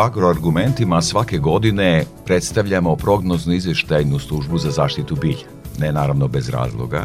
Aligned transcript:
Agroargumentima 0.00 1.02
svake 1.02 1.38
godine 1.38 2.04
predstavljamo 2.26 2.96
prognozno 2.96 3.52
izveštajnu 3.52 4.18
službu 4.18 4.58
za 4.58 4.70
zaštitu 4.70 5.16
bilja. 5.16 5.46
Ne 5.78 5.92
naravno 5.92 6.28
bez 6.28 6.48
razloga. 6.48 7.04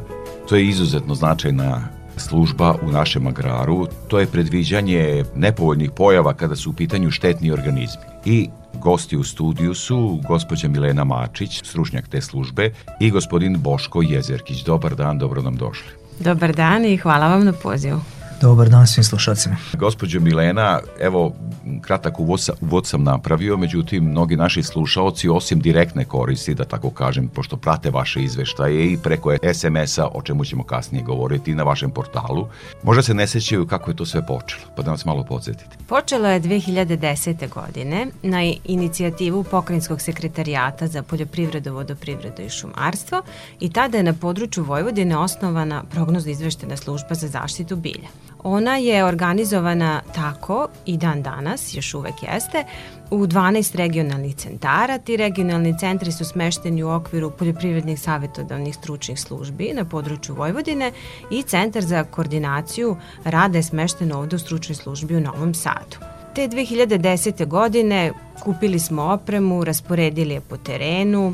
To 0.50 0.56
je 0.56 0.68
izuzetno 0.68 1.16
značajna 1.16 1.82
služba 2.18 2.76
u 2.82 2.92
našem 2.92 3.28
agraru, 3.28 3.88
to 4.08 4.20
je 4.20 4.28
predviđanje 4.28 5.26
nepovoljnih 5.36 5.92
pojava 5.92 6.34
kada 6.34 6.56
su 6.56 6.70
u 6.70 6.74
pitanju 6.74 7.12
štetni 7.12 7.52
organizmi. 7.52 8.02
I 8.26 8.50
gosti 8.74 9.18
u 9.18 9.24
studiju 9.24 9.74
su 9.74 10.20
gospođa 10.28 10.68
Milena 10.68 11.04
Mačić, 11.04 11.64
stručnjak 11.64 12.08
te 12.08 12.22
službe, 12.22 12.72
i 13.00 13.12
gospodin 13.12 13.58
Boško 13.60 14.02
Jezerkić. 14.02 14.64
Dobar 14.64 14.96
dan, 14.96 15.20
dobro 15.20 15.42
nam 15.42 15.56
došli. 15.56 15.90
Dobar 16.20 16.56
dan 16.56 16.86
i 16.86 16.98
hvala 16.98 17.28
vam 17.28 17.46
na 17.46 17.54
pozivu. 17.54 18.02
Dobar 18.42 18.70
dan 18.70 18.88
svim 18.88 19.04
slušacima. 19.04 19.56
Gospođo 19.74 20.20
Milena, 20.20 20.80
evo, 21.00 21.34
kratak 21.82 22.20
uvod, 22.20 22.50
uvod 22.62 22.88
sam 22.88 23.04
napravio, 23.04 23.58
međutim, 23.58 24.04
mnogi 24.04 24.36
naši 24.36 24.64
slušaoci, 24.64 25.30
osim 25.30 25.60
direktne 25.60 26.06
koristi, 26.06 26.56
da 26.56 26.66
tako 26.66 26.90
kažem, 26.90 27.28
pošto 27.28 27.58
prate 27.58 27.90
vaše 27.90 28.24
izveštaje 28.24 28.92
i 28.92 28.98
preko 28.98 29.32
SMS-a, 29.54 30.08
o 30.08 30.22
čemu 30.22 30.46
ćemo 30.46 30.64
kasnije 30.64 31.04
govoriti 31.04 31.56
na 31.56 31.64
vašem 31.64 31.92
portalu, 31.92 32.48
možda 32.84 33.04
se 33.04 33.14
ne 33.14 33.28
sećaju 33.28 33.68
kako 33.68 33.92
je 33.92 33.96
to 33.96 34.06
sve 34.06 34.26
počelo, 34.28 34.62
pa 34.76 34.84
da 34.84 34.92
nas 34.92 35.06
malo 35.06 35.24
podsjetite. 35.24 35.78
Počelo 35.88 36.28
je 36.28 36.42
2010. 36.42 37.50
godine 37.50 38.08
na 38.24 38.44
inicijativu 38.64 39.44
Pokrenjskog 39.44 40.02
sekretarijata 40.02 40.88
za 40.88 41.04
poljoprivredu, 41.04 41.74
vodoprivredu 41.74 42.42
i 42.42 42.50
šumarstvo 42.50 43.22
i 43.60 43.70
tada 43.70 43.98
je 43.98 44.04
na 44.04 44.14
području 44.14 44.64
Vojvodine 44.64 45.18
osnovana 45.18 45.84
prognozno 45.92 46.32
izveštena 46.32 46.78
služba 46.78 47.16
za 47.16 47.28
zaštitu 47.28 47.76
bilja. 47.76 48.08
Ona 48.48 48.78
je 48.78 49.06
organizovana 49.06 50.02
tako 50.16 50.68
i 50.86 50.98
dan 50.98 51.22
danas, 51.22 51.76
još 51.76 51.94
uvek 51.94 52.14
jeste, 52.34 52.64
u 53.12 53.18
12 53.18 53.76
regionalnih 53.76 54.36
centara. 54.36 54.98
Ti 54.98 55.18
regionalni 55.18 55.80
centri 55.80 56.12
su 56.12 56.26
smešteni 56.26 56.84
u 56.84 56.90
okviru 56.90 57.32
poljoprivrednih 57.32 58.00
savjetodavnih 58.00 58.76
stručnih 58.76 59.20
službi 59.20 59.72
na 59.74 59.86
području 59.86 60.36
Vojvodine 60.36 60.92
i 61.32 61.42
Centar 61.44 61.84
za 61.84 62.04
koordinaciju 62.04 62.98
rada 63.24 63.58
je 63.58 63.64
smešten 63.64 64.12
ovde 64.12 64.36
u 64.36 64.40
stručnoj 64.40 64.76
službi 64.76 65.16
u 65.16 65.22
Novom 65.22 65.54
Sadu. 65.54 65.98
Te 66.36 66.48
2010. 66.48 67.46
godine 67.46 68.12
kupili 68.44 68.80
smo 68.80 69.04
opremu, 69.04 69.64
rasporedili 69.64 70.34
je 70.34 70.42
po 70.42 70.58
terenu, 70.58 71.34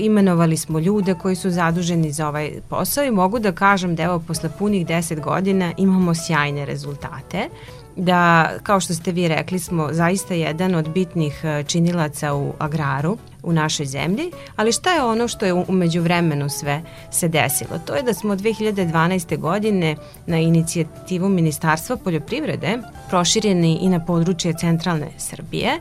imenovali 0.00 0.56
smo 0.56 0.78
ljude 0.78 1.14
koji 1.14 1.36
su 1.36 1.50
zaduženi 1.50 2.12
za 2.12 2.28
ovaj 2.28 2.50
posao 2.68 3.04
i 3.04 3.10
mogu 3.10 3.38
da 3.38 3.52
kažem 3.52 3.96
da 3.96 4.02
evo 4.02 4.18
posle 4.26 4.50
punih 4.58 4.86
10 4.86 5.20
godina 5.20 5.72
imamo 5.76 6.14
sjajne 6.14 6.64
rezultate 6.64 7.48
da, 7.96 8.50
kao 8.62 8.80
što 8.80 8.94
ste 8.94 9.12
vi 9.12 9.28
rekli, 9.28 9.58
smo 9.58 9.88
zaista 9.92 10.34
jedan 10.34 10.74
od 10.74 10.88
bitnih 10.88 11.40
e, 11.44 11.64
činilaca 11.64 12.34
u 12.34 12.52
agraru 12.58 13.18
u 13.42 13.52
našoj 13.52 13.86
zemlji, 13.86 14.30
ali 14.56 14.72
šta 14.72 14.94
je 14.94 15.02
ono 15.02 15.28
što 15.28 15.46
je 15.46 15.52
umeđu 15.52 16.02
vremenu 16.02 16.48
sve 16.48 16.82
se 17.10 17.28
desilo? 17.28 17.78
To 17.86 17.94
je 17.94 18.02
da 18.02 18.14
smo 18.14 18.36
2012. 18.36 19.38
godine 19.38 19.96
na 20.26 20.38
inicijativu 20.38 21.28
Ministarstva 21.28 21.96
poljoprivrede 21.96 22.78
proširjeni 23.08 23.78
i 23.80 23.88
na 23.88 24.04
područje 24.04 24.54
centralne 24.60 25.08
Srbije, 25.18 25.80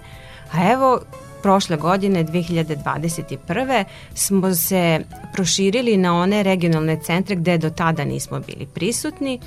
a 0.51 0.71
evo 0.71 0.99
prošle 1.45 1.77
godine, 1.77 2.23
2021. 2.23 3.83
smo 4.13 4.55
se 4.55 5.01
proširili 5.33 5.97
na 5.97 6.15
one 6.21 6.43
regionalne 6.43 6.99
centre 7.03 7.35
gde 7.35 7.57
do 7.57 7.69
tada 7.69 8.05
nismo 8.05 8.39
bili 8.39 8.65
prisutni 8.65 9.39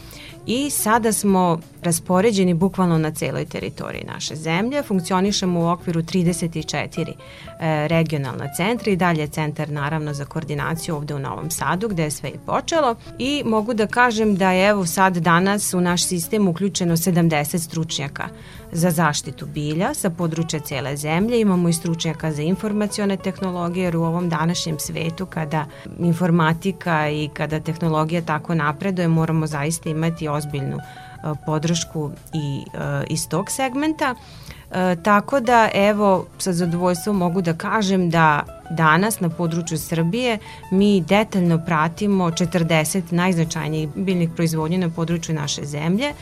i 0.46 0.70
sada 0.70 1.12
smo 1.12 1.60
raspoređeni 1.82 2.54
bukvalno 2.54 2.98
na 2.98 3.10
celoj 3.10 3.44
teritoriji 3.44 4.04
naše 4.04 4.36
zemlje. 4.36 4.82
Funkcionišemo 4.82 5.60
u 5.60 5.68
okviru 5.68 6.02
34 6.02 7.12
e, 7.60 7.88
regionalna 7.88 8.52
centra 8.56 8.92
i 8.92 8.96
dalje 8.96 9.26
centar 9.26 9.70
naravno 9.70 10.14
za 10.14 10.24
koordinaciju 10.24 10.96
ovde 10.96 11.14
u 11.14 11.18
Novom 11.18 11.50
Sadu 11.50 11.88
gde 11.88 12.02
je 12.02 12.10
sve 12.10 12.28
i 12.28 12.38
počelo 12.46 12.94
i 13.18 13.42
mogu 13.46 13.74
da 13.74 13.86
kažem 13.86 14.36
da 14.36 14.52
je 14.52 14.68
evo 14.68 14.86
sad 14.86 15.16
danas 15.16 15.74
u 15.74 15.80
naš 15.80 16.04
sistem 16.04 16.48
uključeno 16.48 16.96
70 16.96 17.58
stručnjaka 17.58 18.28
za 18.72 18.90
zaštitu 18.90 19.46
bilja 19.46 19.94
sa 19.94 20.10
područja 20.10 20.60
cele 20.60 20.96
zemlje. 20.96 21.40
Imamo 21.40 21.68
i 21.68 21.72
stručnjaka 21.72 22.32
za 22.32 22.42
informacione 22.42 23.16
tehnologije 23.16 23.84
jer 23.84 23.96
u 23.96 24.02
ovom 24.02 24.28
današnjem 24.28 24.78
svetu 24.78 25.26
kada 25.26 25.66
informatika 25.98 27.08
i 27.08 27.28
kada 27.34 27.60
tehnologija 27.60 28.22
tako 28.22 28.54
napreduje 28.54 29.08
moramo 29.08 29.46
zaista 29.46 29.90
imati 29.90 30.28
ozbiljnu 30.28 30.76
e, 30.76 30.80
podršku 31.46 32.10
i 32.34 32.64
e, 32.74 33.04
iz 33.10 33.28
tog 33.28 33.50
segmenta. 33.50 34.14
E, 34.70 34.96
tako 35.02 35.40
da 35.40 35.68
evo 35.74 36.26
sa 36.38 36.52
zadovoljstvom 36.52 37.16
mogu 37.16 37.42
da 37.42 37.54
kažem 37.54 38.10
da 38.10 38.42
danas 38.70 39.20
na 39.20 39.28
području 39.28 39.78
Srbije 39.78 40.38
mi 40.70 41.00
detaljno 41.00 41.64
pratimo 41.66 42.24
40 42.30 43.02
najznačajnijih 43.10 43.88
biljnih 43.94 44.30
proizvodnja 44.36 44.78
na 44.78 44.90
području 44.90 45.34
naše 45.34 45.64
zemlje. 45.64 46.12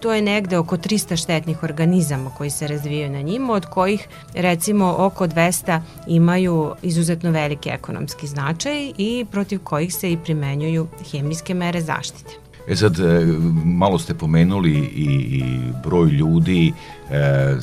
To 0.00 0.12
je 0.12 0.22
negde 0.22 0.58
oko 0.58 0.76
300 0.76 1.16
štetnih 1.16 1.62
organizama 1.62 2.30
koji 2.30 2.50
se 2.50 2.68
razvijaju 2.68 3.10
na 3.12 3.20
njima, 3.20 3.52
od 3.52 3.66
kojih 3.66 4.08
recimo 4.34 4.94
oko 4.98 5.26
200 5.26 5.80
imaju 6.06 6.74
izuzetno 6.82 7.30
veliki 7.30 7.68
ekonomski 7.68 8.26
značaj 8.26 8.92
i 8.98 9.26
protiv 9.30 9.60
kojih 9.64 9.94
se 9.94 10.12
i 10.12 10.18
primenjuju 10.24 10.86
hemijske 11.12 11.54
mere 11.54 11.80
zaštite. 11.80 12.45
E 12.68 12.76
sad, 12.76 12.98
e, 12.98 13.26
malo 13.64 13.98
ste 13.98 14.14
pomenuli 14.14 14.72
i, 14.72 15.04
i 15.38 15.44
broj 15.84 16.10
ljudi, 16.10 16.72
e, 17.10 17.56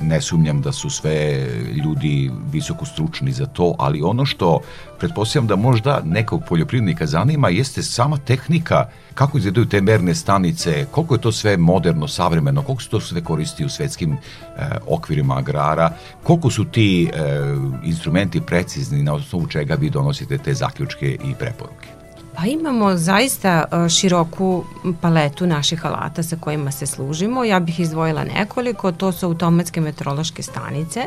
ne 0.00 0.20
sumnjam 0.20 0.62
da 0.62 0.72
su 0.72 0.90
sve 0.90 1.46
ljudi 1.84 2.30
visoko 2.52 2.84
stručni 2.84 3.32
za 3.32 3.46
to, 3.46 3.74
ali 3.78 4.02
ono 4.02 4.26
što 4.26 4.60
pretpostavljam 4.98 5.46
da 5.46 5.56
možda 5.56 6.00
nekog 6.04 6.42
poljoprivrednika 6.48 7.06
zanima 7.06 7.48
jeste 7.48 7.82
sama 7.82 8.16
tehnika 8.16 8.88
kako 9.14 9.38
izgledaju 9.38 9.66
te 9.66 9.80
merne 9.80 10.14
stanice, 10.14 10.86
koliko 10.90 11.14
je 11.14 11.20
to 11.20 11.32
sve 11.32 11.56
moderno, 11.56 12.08
savremeno, 12.08 12.62
koliko 12.62 12.82
se 12.82 12.88
to 12.88 13.00
sve 13.00 13.24
koristi 13.24 13.64
u 13.64 13.68
svetskim 13.68 14.12
e, 14.12 14.18
okvirima 14.86 15.38
agrara, 15.38 15.90
koliko 16.22 16.50
su 16.50 16.64
ti 16.64 17.04
e, 17.04 17.28
instrumenti 17.84 18.40
precizni 18.40 19.02
na 19.02 19.14
osnovu 19.14 19.46
čega 19.46 19.74
vi 19.74 19.90
donosite 19.90 20.38
te 20.38 20.54
zaključke 20.54 21.18
i 21.24 21.34
preporuke. 21.38 21.97
Pa 22.38 22.46
imamo 22.46 22.96
zaista 22.96 23.64
e, 23.64 23.88
široku 23.88 24.64
paletu 25.00 25.46
naših 25.46 25.86
alata 25.86 26.22
sa 26.22 26.36
kojima 26.36 26.70
se 26.70 26.86
služimo. 26.86 27.44
Ja 27.44 27.60
bih 27.60 27.80
izdvojila 27.80 28.24
nekoliko, 28.24 28.92
to 28.92 29.12
su 29.12 29.26
automatske 29.26 29.80
meteorološke 29.80 30.42
stanice 30.42 31.00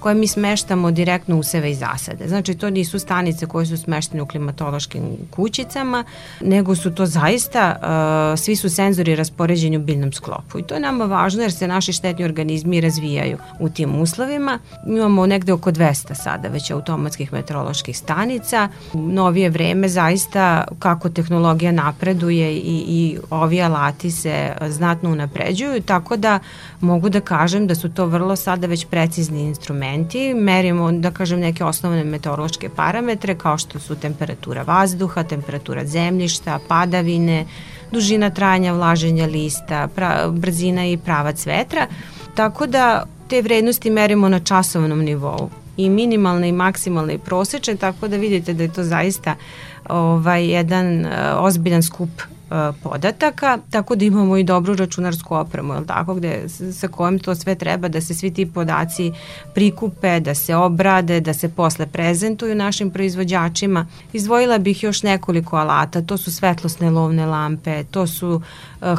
koje 0.00 0.14
mi 0.14 0.26
smeštamo 0.26 0.90
direktno 0.90 1.38
u 1.38 1.42
seve 1.42 1.70
i 1.70 1.74
zasade. 1.74 2.28
Znači 2.28 2.54
to 2.54 2.70
nisu 2.70 2.98
stanice 2.98 3.46
koje 3.46 3.66
su 3.66 3.76
smeštene 3.76 4.22
u 4.22 4.26
klimatološkim 4.26 5.02
kućicama, 5.30 6.04
nego 6.40 6.76
su 6.76 6.94
to 6.94 7.06
zaista, 7.06 7.76
uh, 7.76 8.38
svi 8.38 8.56
su 8.56 8.70
senzori 8.70 9.16
raspoređeni 9.16 9.76
u 9.76 9.80
biljnom 9.80 10.12
sklopu. 10.12 10.58
I 10.58 10.62
to 10.62 10.74
je 10.74 10.80
nama 10.80 11.04
važno 11.04 11.42
jer 11.42 11.52
se 11.52 11.68
naši 11.68 11.92
štetni 11.92 12.24
organizmi 12.24 12.80
razvijaju 12.80 13.38
u 13.60 13.68
tim 13.68 14.00
uslovima. 14.00 14.58
Imamo 14.86 15.26
negde 15.26 15.52
oko 15.52 15.70
200 15.70 16.14
sada 16.14 16.48
već 16.48 16.70
automatskih 16.70 17.32
meteoroloških 17.32 17.98
stanica. 17.98 18.68
U 18.92 18.98
novije 18.98 19.50
vreme 19.50 19.88
zaista 19.88 20.64
kako 20.78 21.08
tehnologija 21.08 21.72
napreduje 21.72 22.56
i, 22.56 22.84
i 22.88 23.18
ovi 23.30 23.62
alati 23.62 24.10
se 24.10 24.52
znatno 24.68 25.10
unapređuju, 25.10 25.82
tako 25.82 26.16
da 26.16 26.38
mogu 26.80 27.08
da 27.08 27.20
kažem 27.20 27.66
da 27.66 27.74
su 27.74 27.88
to 27.88 28.06
vrlo 28.06 28.36
sada 28.36 28.66
već 28.66 28.86
precizni 28.86 29.40
instrumenti. 29.40 30.34
Merimo, 30.34 30.92
da 30.92 31.10
kažem, 31.10 31.40
neke 31.40 31.64
osnovne 31.64 32.04
meteorološke 32.04 32.68
parametre 32.68 33.34
kao 33.34 33.58
što 33.58 33.78
su 33.78 33.96
temperatura 33.96 34.62
vazduha, 34.62 35.22
temperatura 35.22 35.84
zemljišta, 35.84 36.58
padavine, 36.68 37.46
dužina 37.92 38.30
trajanja 38.30 38.72
vlaženja 38.72 39.26
lista, 39.26 39.88
pra, 39.94 40.28
brzina 40.30 40.86
i 40.86 40.96
pravac 40.96 41.46
vetra. 41.46 41.86
Tako 42.34 42.66
da 42.66 43.04
te 43.28 43.42
vrednosti 43.42 43.90
merimo 43.90 44.28
na 44.28 44.40
časovnom 44.40 44.98
nivou 44.98 45.50
i 45.76 45.90
minimalne 45.90 46.48
i 46.48 46.52
maksimalne 46.52 47.14
i 47.14 47.18
prosečne, 47.18 47.76
tako 47.76 48.08
da 48.08 48.16
vidite 48.16 48.54
da 48.54 48.62
je 48.62 48.72
to 48.72 48.84
zaista 48.84 49.34
ovaj, 49.88 50.46
jedan 50.46 51.00
uh, 51.00 51.10
ozbiljan 51.38 51.82
skup 51.82 52.10
podataka, 52.82 53.58
tako 53.70 53.96
da 53.96 54.04
imamo 54.04 54.36
i 54.36 54.44
dobru 54.44 54.74
računarsku 54.74 55.34
opremu, 55.34 55.74
je 55.74 55.86
tako, 55.86 56.14
gde, 56.14 56.48
sa 56.72 56.88
kojom 56.88 57.18
to 57.18 57.34
sve 57.34 57.54
treba 57.54 57.88
da 57.88 58.00
se 58.00 58.14
svi 58.14 58.34
ti 58.34 58.46
podaci 58.46 59.12
prikupe, 59.54 60.20
da 60.20 60.34
se 60.34 60.56
obrade, 60.56 61.20
da 61.20 61.34
se 61.34 61.48
posle 61.48 61.86
prezentuju 61.86 62.54
našim 62.54 62.90
proizvođačima. 62.90 63.86
Izdvojila 64.12 64.58
bih 64.58 64.82
još 64.82 65.02
nekoliko 65.02 65.56
alata, 65.56 66.02
to 66.02 66.16
su 66.16 66.32
svetlosne 66.32 66.90
lovne 66.90 67.26
lampe, 67.26 67.84
to 67.84 68.06
su 68.06 68.40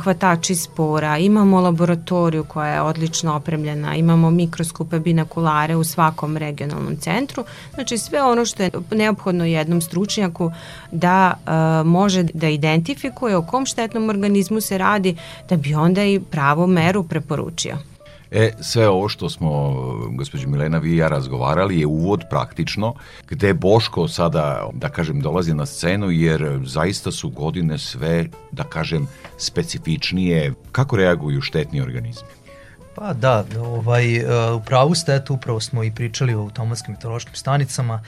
hvatači 0.04 0.56
spora, 0.56 1.18
imamo 1.18 1.62
laboratoriju 1.62 2.44
koja 2.44 2.74
je 2.74 2.82
odlično 2.82 3.36
opremljena, 3.36 3.96
imamo 3.96 4.32
mikroskope, 4.32 5.00
binakulare 5.00 5.76
u 5.76 5.84
svakom 5.84 6.38
regionalnom 6.38 6.98
centru, 6.98 7.44
znači 7.74 7.98
sve 7.98 8.24
ono 8.24 8.46
što 8.46 8.64
je 8.64 8.72
neophodno 8.92 9.46
jednom 9.46 9.82
stručnjaku 9.82 10.52
da 10.92 11.34
uh, 11.34 11.88
može 11.88 12.24
da 12.24 12.50
identifikuje 12.50 13.37
o 13.38 13.46
kom 13.46 13.66
štetnom 13.66 14.10
organizmu 14.10 14.62
se 14.62 14.78
radi, 14.78 15.16
da 15.50 15.58
bi 15.58 15.74
onda 15.74 16.04
i 16.04 16.20
pravo 16.20 16.68
meru 16.68 17.04
preporučio. 17.04 17.78
E, 18.32 18.52
sve 18.62 18.90
ovo 18.90 19.10
što 19.10 19.30
smo, 19.30 19.74
gospođo 20.12 20.48
Milena, 20.48 20.78
vi 20.78 20.94
i 20.94 20.98
ja 20.98 21.08
razgovarali 21.08 21.80
je 21.80 21.86
uvod 21.86 22.24
praktično, 22.30 22.94
gde 23.30 23.54
Boško 23.54 24.08
sada, 24.08 24.70
da 24.74 24.90
kažem, 24.90 25.22
dolazi 25.22 25.54
na 25.54 25.66
scenu, 25.66 26.12
jer 26.12 26.60
zaista 26.66 27.12
su 27.12 27.30
godine 27.30 27.78
sve, 27.78 28.26
da 28.52 28.64
kažem, 28.64 29.08
specifičnije. 29.38 30.54
Kako 30.72 30.96
reaguju 30.96 31.42
štetni 31.42 31.82
organizmi? 31.82 32.28
Pa 32.96 33.14
da, 33.14 33.46
ovaj, 33.60 34.16
e, 34.16 34.52
u 34.52 34.62
pravu 34.62 34.96
ste, 34.96 35.16
eto, 35.16 35.34
upravo 35.34 35.60
smo 35.60 35.84
i 35.84 35.92
pričali 35.92 36.36
o 36.36 36.42
automatskim 36.42 36.94
meteorološkim 36.94 37.36
stanicama. 37.36 38.02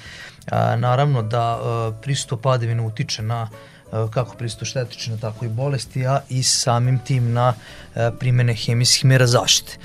A, 0.51 0.75
naravno 0.75 1.21
da 1.21 1.59
e, 1.59 2.01
prisuto 2.01 2.37
padevina 2.37 2.83
utiče 2.83 3.23
na 3.23 3.49
kako 3.91 4.35
pristo 4.35 4.65
štetične, 4.65 5.17
tako 5.17 5.45
i 5.45 5.49
bolesti, 5.49 6.07
a 6.07 6.19
i 6.29 6.43
samim 6.43 6.99
tim 6.99 7.33
na 7.33 7.53
e, 7.95 8.11
primene 8.19 8.53
hemijskih 8.53 9.05
mera 9.05 9.27
zaštite. 9.27 9.77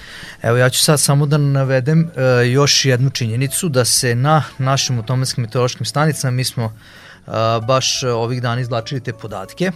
Evo 0.42 0.56
ja 0.56 0.70
ću 0.70 0.80
sad 0.80 1.00
samo 1.00 1.26
da 1.26 1.38
navedem 1.38 2.10
e, 2.16 2.46
još 2.46 2.84
jednu 2.84 3.10
činjenicu 3.10 3.68
da 3.68 3.84
se 3.84 4.14
na 4.14 4.42
našim 4.58 4.98
automatskim 4.98 5.42
meteorološkim 5.42 5.86
stanicama 5.86 6.30
mi 6.30 6.44
smo 6.44 6.64
e, 6.64 7.30
baš 7.66 8.02
ovih 8.02 8.42
dana 8.42 8.60
izlačili 8.60 9.00
te 9.00 9.12
podatke 9.12 9.72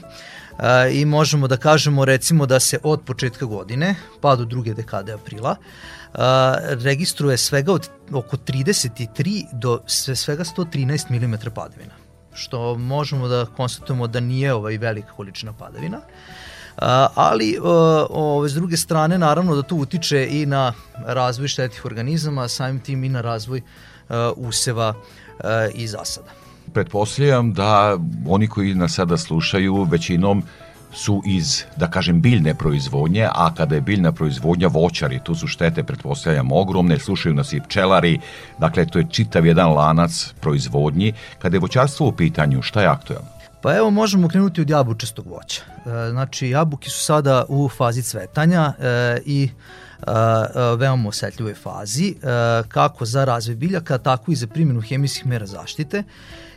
i 0.93 1.05
možemo 1.05 1.49
da 1.49 1.57
kažemo 1.57 2.05
recimo 2.05 2.47
da 2.47 2.61
se 2.61 2.79
od 2.83 3.03
početka 3.07 3.47
godine 3.47 3.95
pa 4.21 4.37
do 4.37 4.45
druge 4.45 4.75
dekade 4.75 5.13
aprila 5.13 5.57
registruje 6.83 7.37
svega 7.37 7.73
od 7.73 7.89
oko 8.13 8.37
33 8.37 9.45
do 9.53 9.81
svega 9.87 10.45
113 10.45 11.11
mm 11.11 11.35
padavina 11.55 12.08
što 12.39 12.75
možemo 12.75 13.29
da 13.29 13.47
konstatujemo 13.47 14.07
da 14.07 14.21
nije 14.21 14.55
ovaj 14.55 14.79
velika 14.79 15.13
količina 15.13 15.53
padavina. 15.53 16.01
ali 17.15 17.59
ove, 18.11 18.49
s 18.49 18.55
druge 18.55 18.77
strane 18.77 19.19
naravno 19.19 19.57
da 19.57 19.63
to 19.63 19.77
utiče 19.77 20.29
i 20.31 20.47
na 20.47 20.73
razvoj 21.07 21.49
štetnih 21.49 21.85
organizama, 21.85 22.49
samim 22.49 22.81
tim 22.81 23.05
i 23.05 23.09
na 23.09 23.21
razvoj 23.21 23.63
useva 24.37 24.95
i 25.75 25.87
zasada. 25.87 26.31
Pretpostavljam 26.73 27.53
da 27.53 27.99
oni 28.29 28.49
koji 28.49 28.75
nas 28.75 28.95
sada 28.95 29.17
slušaju 29.17 29.83
većinom 29.83 30.43
su 30.93 31.23
iz, 31.27 31.65
da 31.77 31.91
kažem, 31.91 32.21
biljne 32.21 32.55
proizvodnje, 32.55 33.29
a 33.35 33.55
kada 33.55 33.75
je 33.75 33.81
biljna 33.81 34.13
proizvodnja 34.13 34.69
voćari, 34.69 35.21
tu 35.25 35.35
su 35.35 35.47
štete, 35.47 35.83
pretpostavljam, 35.83 36.53
ogromne, 36.53 36.99
slušaju 36.99 37.35
nas 37.35 37.53
i 37.53 37.61
pčelari, 37.61 38.19
dakle, 38.59 38.87
to 38.87 38.99
je 38.99 39.07
čitav 39.11 39.47
jedan 39.47 39.73
lanac 39.73 40.35
proizvodnji. 40.41 41.13
Kada 41.39 41.57
je 41.57 41.61
voćarstvo 41.61 42.09
u 42.09 42.13
pitanju, 42.13 42.63
šta 42.63 42.81
je 42.81 42.87
aktualno? 42.87 43.29
Pa 43.63 43.77
evo 43.77 43.91
možemo 43.91 44.29
krenuti 44.29 44.61
od 44.61 44.71
jabučastog 44.71 45.27
voća. 45.27 45.63
E, 45.67 46.11
znači 46.11 46.51
jabuke 46.51 46.91
su 46.91 47.05
sada 47.05 47.45
u 47.49 47.69
fazi 47.69 48.03
cvetanja 48.03 48.73
e, 48.79 49.19
i 49.27 49.49
e, 49.49 50.11
veoma 50.79 51.09
osetljivoj 51.09 51.55
fazi, 51.55 52.15
kako 52.69 53.05
za 53.05 53.25
razvoj 53.25 53.57
biljaka, 53.57 53.99
tako 53.99 54.33
i 54.33 54.37
za 54.37 54.47
primjenu 54.47 54.81
hemijskih 54.81 55.27
mera 55.27 55.47
zaštite. 55.47 56.03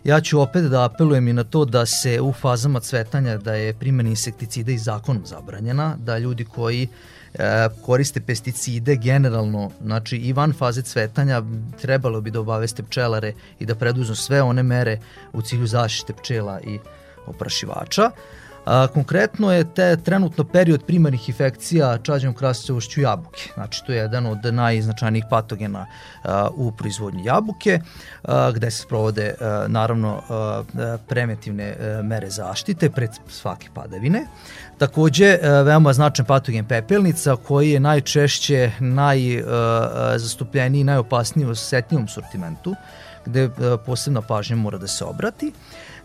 Ja 0.04 0.22
ću 0.22 0.42
opet 0.42 0.64
da 0.64 0.84
apelujem 0.84 1.28
i 1.28 1.34
na 1.34 1.44
to 1.44 1.66
da 1.66 1.86
se 1.86 2.22
u 2.22 2.34
fazama 2.34 2.80
cvetanja 2.80 3.38
da 3.38 3.54
je 3.54 3.74
primjena 3.74 4.10
insekticida 4.10 4.72
i 4.72 4.78
zakonom 4.78 5.26
zabranjena, 5.26 5.96
da 6.00 6.18
ljudi 6.18 6.46
koji 6.46 6.88
e, 7.34 7.68
koriste 7.82 8.22
pesticide 8.22 8.96
generalno, 8.96 9.72
znači 9.84 10.18
i 10.18 10.34
van 10.34 10.54
faze 10.54 10.82
cvetanja 10.82 11.44
trebalo 11.82 12.22
bi 12.22 12.32
da 12.32 12.40
obaveste 12.40 12.84
pčelare 12.84 13.34
i 13.60 13.66
da 13.66 13.76
preduznu 13.76 14.16
sve 14.16 14.42
one 14.42 14.64
mere 14.64 15.00
u 15.34 15.42
cilju 15.42 15.68
zaštite 15.68 16.14
pčela 16.14 16.60
i 16.62 16.80
oprašivača. 17.26 18.12
A, 18.66 18.88
konkretno 18.88 19.54
je 19.54 19.74
te 19.74 19.98
trenutno 19.98 20.44
period 20.44 20.84
primarnih 20.88 21.30
infekcija 21.30 21.98
čađenom 21.98 22.36
krasicovošću 22.36 23.02
jabuke. 23.02 23.50
Znači 23.54 23.84
to 23.86 23.92
je 23.92 23.98
jedan 23.98 24.26
od 24.26 24.54
najznačajnijih 24.54 25.26
patogena 25.30 25.86
a, 26.24 26.48
u 26.56 26.72
proizvodnji 26.72 27.26
jabuke, 27.26 27.80
a, 28.24 28.52
gde 28.52 28.72
se 28.72 28.82
sprovode 28.82 29.34
a, 29.42 29.66
naravno 29.68 30.22
a, 30.30 30.64
preventivne 31.08 31.76
a, 31.80 32.02
mere 32.04 32.30
zaštite 32.30 32.90
pred 32.90 33.10
svake 33.28 33.68
padavine. 33.74 34.28
Takođe, 34.78 35.38
veoma 35.42 35.94
značan 35.94 36.26
patogen 36.26 36.66
pepelnica 36.66 37.36
koji 37.36 37.72
je 37.72 37.80
najčešće 37.80 38.72
najzastupljeniji 38.80 40.82
i 40.82 40.84
najopasniji 40.84 41.46
u 41.46 41.50
osetnjivom 41.50 42.08
sortimentu, 42.08 42.76
gde 43.26 43.50
posebna 43.86 44.22
pažnja 44.22 44.56
mora 44.56 44.78
da 44.78 44.88
se 44.88 45.06
obrati. 45.06 45.52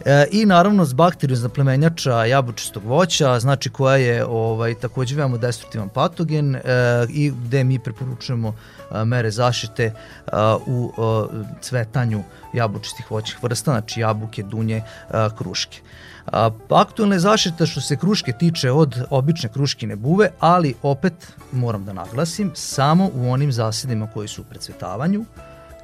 E, 0.05 0.27
I 0.31 0.47
naravno 0.47 0.85
s 0.85 0.93
bakteriju 0.93 1.37
zaplemenjača 1.37 2.25
jabučistog 2.25 2.85
voća, 2.85 3.41
znači 3.41 3.71
koja 3.71 3.97
je 3.97 4.25
ovaj, 4.25 4.75
takođe 4.75 5.17
veoma 5.17 5.37
destruktivan 5.37 5.89
patogen 5.89 6.55
e, 6.55 6.61
i 7.09 7.31
gde 7.31 7.65
mi 7.65 7.79
preporučujemo 7.79 8.55
e, 8.91 9.05
mere 9.05 9.31
zaštite 9.31 9.93
a, 10.27 10.59
e, 10.61 10.63
u 10.67 10.93
a, 10.99 11.27
e, 11.33 11.45
cvetanju 11.61 12.23
jabučistih 12.53 13.11
voćih 13.11 13.43
vrsta, 13.43 13.71
znači 13.71 14.01
jabuke, 14.01 14.43
dunje, 14.43 14.83
a, 15.11 15.29
kruške. 15.39 15.81
A, 16.27 16.51
aktualna 16.71 17.15
je 17.15 17.21
zaštita 17.21 17.67
što 17.67 17.81
se 17.81 17.97
kruške 17.97 18.33
tiče 18.33 18.71
od 18.71 19.07
obične 19.11 19.49
kruškine 19.49 19.97
buve, 19.97 20.31
ali 20.41 20.75
opet 20.83 21.33
moram 21.53 21.85
da 21.85 21.93
naglasim, 21.93 22.51
samo 22.55 23.11
u 23.15 23.31
onim 23.31 23.53
zasedima 23.53 24.09
koji 24.15 24.29
su 24.29 24.43
u 24.43 24.45
precvetavanju, 24.45 25.25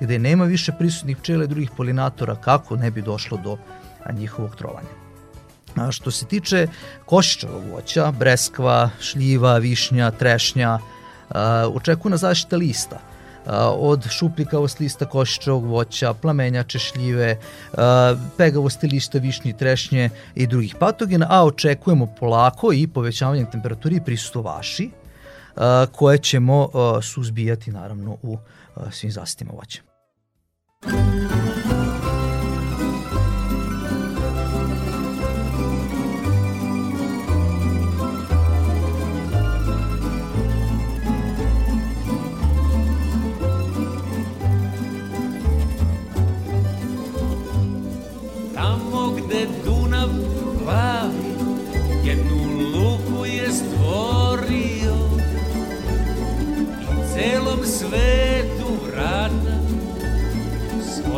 gde 0.00 0.19
nema 0.19 0.44
više 0.44 0.73
prisutnih 0.79 1.17
pčela 1.17 1.44
i 1.44 1.47
drugih 1.47 1.70
polinatora, 1.76 2.37
kako 2.37 2.76
ne 2.76 2.91
bi 2.91 3.03
došlo 3.03 3.38
do 3.44 3.56
njihovog 4.12 4.56
trovanja. 4.56 4.88
A 5.77 5.93
što 5.93 6.10
se 6.10 6.27
tiče 6.27 6.67
košičavog 7.05 7.65
voća, 7.70 8.10
breskva, 8.10 8.91
šljiva, 9.00 9.58
višnja, 9.58 10.10
trešnja, 10.10 10.79
očekuje 11.74 12.10
na 12.10 12.17
zaštita 12.17 12.56
lista 12.56 12.98
od 13.79 14.10
šupljikavost 14.10 14.81
lista 14.81 15.05
košičavog 15.05 15.65
voća, 15.65 16.15
plamenjače 16.15 16.79
šljive, 16.79 17.38
pegavosti 18.36 18.86
lista 18.86 19.19
višnje, 19.19 19.53
trešnje 19.53 20.10
i 20.34 20.46
drugih 20.46 20.74
patogena, 20.81 21.27
a 21.31 21.44
očekujemo 21.44 22.06
polako 22.20 22.72
i 22.72 22.86
povećavanjem 22.86 23.50
temperaturi 23.50 24.00
prisustvo 24.05 24.43
vaši, 24.43 24.91
koje 25.93 26.19
ćemo 26.19 26.69
suzbijati 27.03 27.70
naravno 27.70 28.17
u 28.22 28.38
svim 28.91 29.12
zastima 29.12 29.53
voća. 29.53 29.81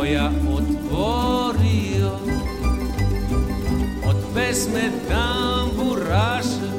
Moja 0.05 0.29
otvorio. 0.53 2.11
Od 4.07 4.15
pesme 4.35 4.91
tamburaša 5.09 6.69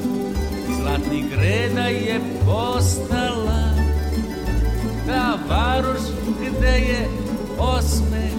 Zlatni 0.77 1.25
greda 1.31 1.87
je 1.89 2.21
postala. 2.47 3.75
Ta 5.07 5.39
varoš 5.49 6.01
gde 6.41 6.79
je 6.79 7.09
osme 7.59 8.31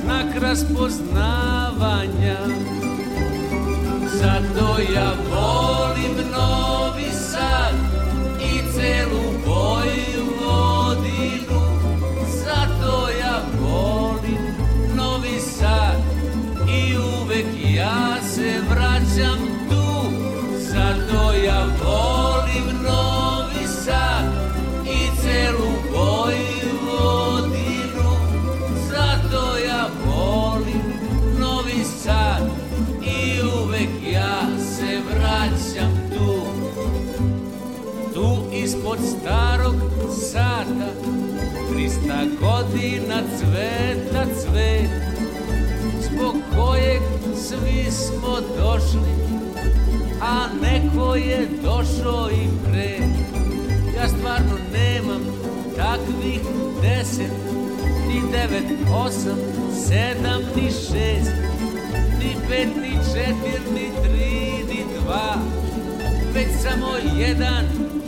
Znak 0.00 0.26
raspoznavanja 0.40 2.38
Zato 4.12 4.78
ja 4.94 5.12
svi 47.60 47.90
smo 47.90 48.38
došli 48.58 49.16
A 50.22 50.46
neko 50.62 51.14
je 51.14 51.48
došao 51.62 52.30
i 52.30 52.48
pre. 52.64 52.98
Ja 53.96 54.08
stvarno 54.08 54.56
nemam 54.72 55.22
takvih 55.76 56.40
deset 56.82 57.32
Ni 58.08 58.22
devet, 58.32 58.64
osam, 58.94 59.38
sedam, 59.86 60.42
ni 60.56 60.70
šest 60.70 61.32
Ni 62.18 62.36
pet, 62.48 62.68
ni 62.76 62.98
četir, 63.12 63.60
ni 63.74 63.90
tri, 64.02 64.64
ni 64.68 64.84
dva. 65.00 65.36
Već 66.34 66.48
samo 66.62 66.88
jedan 67.18 67.64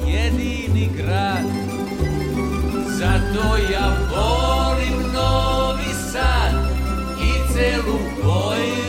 jedini 0.07 0.91
grad. 0.97 1.45
Zato 2.99 3.57
ja 3.73 3.97
volim 4.11 5.13
Novi 5.13 5.93
Sad 6.13 6.53
i 7.23 7.53
celu 7.53 7.99
Vojvodinu 8.25 8.88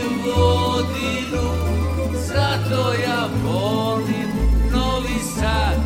Zato 2.70 2.92
ja 2.92 3.28
volim 3.44 4.30
Novi 4.72 5.18
Sad. 5.34 5.80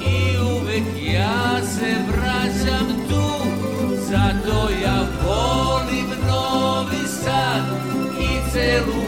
I 0.00 0.38
uvek 0.38 0.84
ja 1.14 1.66
se 1.66 1.94
vraćam 2.08 2.86
tu. 3.08 3.26
Zato 4.10 4.68
ja 4.84 5.06
volim 5.26 6.06
Novi 6.28 7.08
Sad 7.08 7.62
i 8.20 8.50
celu 8.52 9.07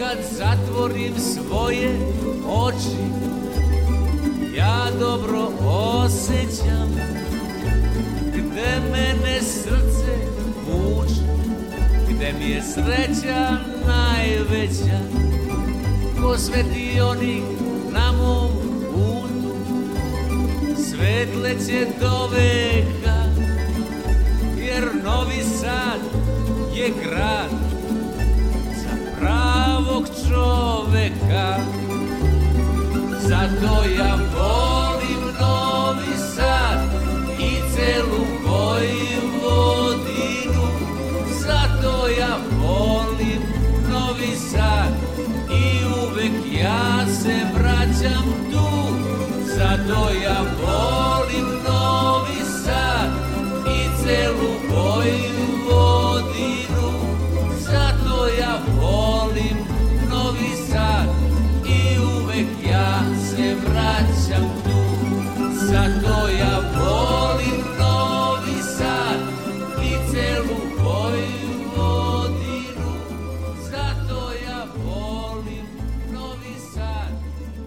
kad 0.00 0.18
zatvorim 0.38 1.14
svoje 1.18 1.98
oči 2.48 2.96
Ja 4.56 4.86
dobro 5.00 5.48
osjećam 5.66 6.88
Gde 8.26 8.80
mene 8.92 9.40
srce 9.40 10.16
muči 10.66 11.20
Gde 12.08 12.32
mi 12.38 12.50
je 12.50 12.62
sreća 12.62 13.50
najveća. 13.86 14.98
Ko 16.22 16.38
svetionik 16.38 17.44
na 17.92 18.12
mom 18.12 18.50
putu 18.90 19.56
Svetleće 20.76 21.86
do 22.00 22.28
veka 22.32 23.24
Jer 24.56 24.84
Novi 25.04 25.42
Sad 25.60 26.00
je 26.74 26.88
grad 27.02 27.50
za 28.76 29.20
pravog 29.90 30.06
čoveka. 30.28 31.56
Zato 33.20 33.74
ja 33.98 34.14
volim 34.34 35.22
Novi 35.40 36.14
Sad 36.36 36.80
i 37.38 37.50
celu 37.74 38.24
Vojvodinu. 38.46 39.86
Zato 41.40 42.08
ja 42.18 42.34
volim 42.62 43.42
Novi 43.90 44.36
Sad 44.50 44.92
i 45.50 45.84
uvek 45.84 46.62
ja 46.62 47.06
se 47.22 47.34
vraćam 47.54 48.24
tu. 48.52 48.68
Zato 49.56 50.00
ja 50.24 50.40
volim 50.62 51.48
Novi 51.68 52.40
Sad 52.64 53.10
i 53.66 53.78
celu 54.02 54.52
Vojvodinu. 54.70 56.10
Zato 57.60 58.16
ja 58.40 58.54
volim 58.80 59.79
Novi 60.40 60.56
Sad 60.56 61.08
i 61.66 61.98
uvek 61.98 62.46
ja 62.70 63.00
se 63.16 63.54
vraćam 63.68 64.48
tu 64.64 64.80
Zato 65.66 66.28
ja 66.28 66.60
volim 66.78 67.60
Novi 67.78 68.62
Sad 68.78 69.20
i 69.82 70.10
celu 70.10 70.58
Vojvodinu 70.84 72.20
Zato 73.70 74.32
ja 74.46 74.64
volim 74.84 75.66
Novi 76.12 76.54
Sad 76.74 77.12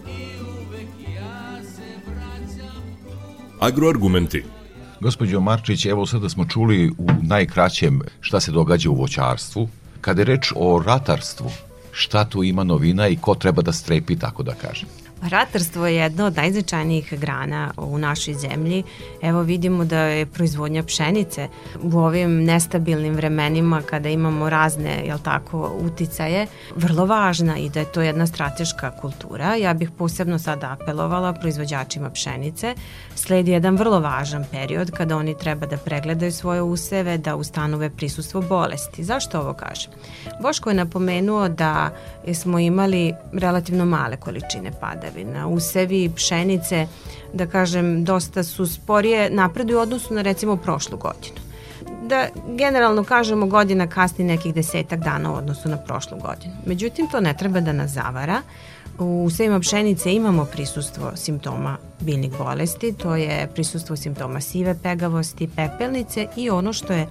i 0.07 0.41
uvek 0.41 1.15
ja 1.15 1.63
se 1.63 1.89
vraćam 2.07 2.83
tu 3.03 3.65
Agroargumenti. 3.65 4.43
Gospođo 4.99 5.39
Marčić, 5.39 5.85
evo 5.85 6.05
sada 6.05 6.29
smo 6.29 6.45
čuli 6.45 6.91
u 6.97 7.09
najkraćem 7.21 8.01
šta 8.21 8.39
se 8.39 8.51
događa 8.51 8.89
u 8.89 8.95
voćarstvu. 8.95 9.69
Kada 10.01 10.21
je 10.21 10.25
reč 10.25 10.51
o 10.55 10.83
ratarstvu, 10.85 11.51
šta 11.93 12.25
tu 12.25 12.43
ima 12.43 12.63
novina 12.63 13.07
i 13.07 13.15
ko 13.15 13.35
treba 13.35 13.61
da 13.61 13.71
strepi, 13.71 14.19
tako 14.19 14.43
da 14.43 14.53
kažem? 14.53 14.89
Ratarstvo 15.29 15.87
je 15.87 15.95
jedna 15.95 16.25
od 16.25 16.35
najznačajnijih 16.35 17.13
grana 17.19 17.71
u 17.77 17.97
našoj 17.97 18.33
zemlji. 18.33 18.83
Evo 19.21 19.41
vidimo 19.41 19.85
da 19.85 19.99
je 19.99 20.25
proizvodnja 20.25 20.83
pšenice 20.83 21.47
u 21.81 21.97
ovim 21.97 22.43
nestabilnim 22.43 23.13
vremenima 23.13 23.81
kada 23.81 24.09
imamo 24.09 24.49
razne, 24.49 25.03
jel 25.05 25.17
tako, 25.23 25.71
uticaje, 25.79 26.47
vrlo 26.75 27.05
važna 27.05 27.57
i 27.57 27.69
da 27.69 27.79
je 27.79 27.91
to 27.91 28.01
jedna 28.01 28.27
strateška 28.27 28.91
kultura. 29.01 29.55
Ja 29.55 29.73
bih 29.73 29.91
posebno 29.97 30.39
sad 30.39 30.63
apelovala 30.63 31.33
proizvođačima 31.33 32.09
pšenice. 32.09 32.75
Sledi 33.15 33.51
jedan 33.51 33.77
vrlo 33.77 33.99
važan 33.99 34.45
period 34.51 34.91
kada 34.91 35.17
oni 35.17 35.37
treba 35.37 35.65
da 35.65 35.77
pregledaju 35.77 36.31
svoje 36.31 36.61
useve, 36.61 37.17
da 37.17 37.35
ustanove 37.35 37.89
prisustvo 37.89 38.41
bolesti. 38.41 39.03
Zašto 39.03 39.39
ovo 39.39 39.53
kažem? 39.53 39.91
Boško 40.41 40.69
je 40.69 40.75
napomenuo 40.75 41.49
da 41.49 41.89
smo 42.33 42.59
imali 42.59 43.13
relativno 43.33 43.85
male 43.85 44.17
količine 44.17 44.71
padavina. 45.13 45.47
Usevi 45.47 46.11
pšenice, 46.15 46.87
da 47.33 47.45
kažem, 47.45 48.03
dosta 48.03 48.43
su 48.43 48.67
sporije 48.67 49.29
napreduju 49.29 49.77
u 49.77 49.81
odnosu 49.81 50.13
na 50.13 50.21
recimo 50.21 50.57
prošlu 50.57 50.97
godinu 50.97 51.43
da 52.07 52.27
generalno 52.57 53.03
kažemo 53.03 53.45
godina 53.45 53.87
kasni 53.87 54.25
nekih 54.25 54.53
desetak 54.53 54.99
dana 54.99 55.31
u 55.31 55.35
odnosu 55.35 55.69
na 55.69 55.77
prošlu 55.77 56.17
godinu. 56.17 56.53
Međutim, 56.65 57.07
to 57.07 57.19
ne 57.19 57.33
treba 57.37 57.59
da 57.59 57.71
nas 57.73 57.91
zavara. 57.91 58.41
U 58.99 59.23
usevima 59.25 59.59
pšenice 59.59 60.13
imamo 60.13 60.45
prisustvo 60.45 61.11
simptoma 61.15 61.77
biljnih 61.99 62.31
bolesti, 62.37 62.93
to 62.93 63.15
je 63.15 63.47
prisustvo 63.53 63.95
simptoma 63.95 64.41
sive 64.41 64.75
pegavosti, 64.83 65.49
pepelnice 65.55 66.27
i 66.35 66.49
ono 66.49 66.73
što 66.73 66.93
je 66.93 67.07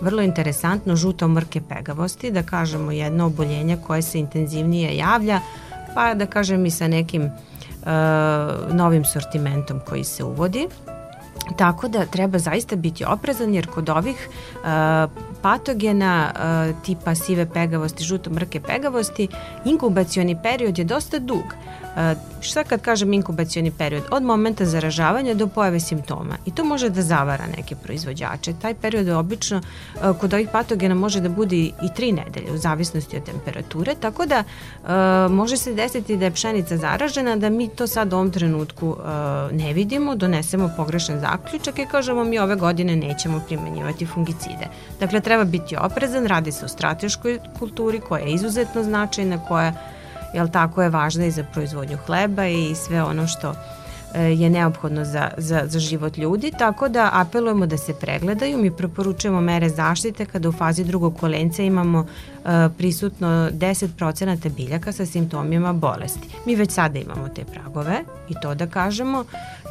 vrlo 0.00 0.22
interesantno, 0.22 0.96
žuto 0.96 1.28
mrke 1.28 1.60
pegavosti, 1.68 2.30
da 2.30 2.42
kažemo 2.42 2.92
jedno 2.92 3.26
oboljenje 3.26 3.76
koje 3.86 4.02
se 4.02 4.18
intenzivnije 4.18 4.96
javlja, 4.96 5.40
pa 5.96 6.14
da 6.14 6.26
kažem 6.26 6.66
i 6.66 6.70
sa 6.70 6.88
nekim 6.88 7.22
uh, 7.22 8.74
novim 8.76 9.04
sortimentom 9.04 9.80
koji 9.88 10.04
se 10.04 10.24
uvodi. 10.24 10.68
Tako 11.56 11.88
da 11.88 12.06
treba 12.06 12.38
zaista 12.38 12.76
biti 12.76 13.04
oprezan 13.04 13.54
jer 13.54 13.66
kod 13.66 13.88
ovih 13.88 14.28
uh, 14.28 15.10
patogena 15.42 16.32
uh, 16.34 16.84
tipa 16.84 17.14
sive 17.14 17.46
pegavosti, 17.52 18.04
žuto 18.04 18.30
mrke 18.30 18.60
pegavosti, 18.60 19.28
inkubacioni 19.64 20.36
period 20.42 20.78
je 20.78 20.84
dosta 20.84 21.18
dug. 21.18 21.56
Šta 22.40 22.64
kad 22.64 22.80
kažem 22.80 23.12
inkubacioni 23.12 23.70
period? 23.70 24.02
Od 24.10 24.22
momenta 24.22 24.64
zaražavanja 24.64 25.34
do 25.34 25.46
pojave 25.46 25.80
simptoma. 25.80 26.36
I 26.44 26.50
to 26.50 26.64
može 26.64 26.90
da 26.90 27.02
zavara 27.02 27.44
neke 27.56 27.76
proizvođače. 27.76 28.52
Taj 28.62 28.74
period 28.74 29.06
je 29.06 29.16
obično 29.16 29.60
kod 30.20 30.34
ovih 30.34 30.48
patogena 30.52 30.94
može 30.94 31.20
da 31.20 31.28
bude 31.28 31.56
i 31.56 31.72
tri 31.96 32.12
nedelje 32.12 32.52
u 32.52 32.58
zavisnosti 32.58 33.16
od 33.16 33.22
temperature, 33.22 33.94
tako 34.00 34.26
da 34.26 34.44
može 35.28 35.56
se 35.56 35.74
desiti 35.74 36.16
da 36.16 36.24
je 36.24 36.30
pšenica 36.30 36.76
zaražena, 36.76 37.36
da 37.36 37.50
mi 37.50 37.68
to 37.68 37.86
sad 37.86 38.12
u 38.12 38.16
ovom 38.16 38.30
trenutku 38.30 38.96
ne 39.52 39.72
vidimo, 39.72 40.14
donesemo 40.14 40.70
pogrešan 40.76 41.20
zaključak 41.20 41.78
i 41.78 41.86
kažemo 41.90 42.24
mi 42.24 42.38
ove 42.38 42.56
godine 42.56 42.96
nećemo 42.96 43.40
primenjivati 43.46 44.06
fungicide. 44.06 44.68
Dakle, 45.00 45.20
treba 45.20 45.44
biti 45.44 45.76
oprezan, 45.76 46.26
radi 46.26 46.52
se 46.52 46.64
o 46.64 46.68
strateškoj 46.68 47.38
kulturi 47.58 48.00
koja 48.00 48.24
je 48.24 48.34
izuzetno 48.34 48.82
značajna, 48.82 49.44
koja 49.48 49.72
jel 50.34 50.48
tako 50.48 50.82
je 50.82 50.90
važna 50.90 51.26
i 51.26 51.30
za 51.30 51.44
proizvodnju 51.44 51.96
hleba 52.06 52.46
i 52.46 52.74
sve 52.74 53.02
ono 53.02 53.26
što 53.26 53.54
e, 54.14 54.22
je 54.22 54.50
neophodno 54.50 55.04
za, 55.04 55.30
za, 55.36 55.62
za 55.66 55.78
život 55.78 56.18
ljudi, 56.18 56.52
tako 56.58 56.88
da 56.88 57.10
apelujemo 57.12 57.66
da 57.66 57.76
se 57.76 57.94
pregledaju, 57.94 58.58
mi 58.58 58.70
preporučujemo 58.70 59.40
mere 59.40 59.68
zaštite 59.68 60.26
kada 60.26 60.48
u 60.48 60.52
fazi 60.52 60.84
drugog 60.84 61.16
kolenca 61.20 61.62
imamo 61.62 61.98
uh, 62.00 62.50
prisutno 62.78 63.50
10% 63.52 64.50
biljaka 64.50 64.92
sa 64.92 65.06
simptomima 65.06 65.72
bolesti. 65.72 66.28
Mi 66.46 66.56
već 66.56 66.70
sada 66.70 66.98
imamo 66.98 67.28
te 67.28 67.44
pragove 67.44 68.00
i 68.28 68.34
to 68.42 68.54
da 68.54 68.66
kažemo, 68.66 69.24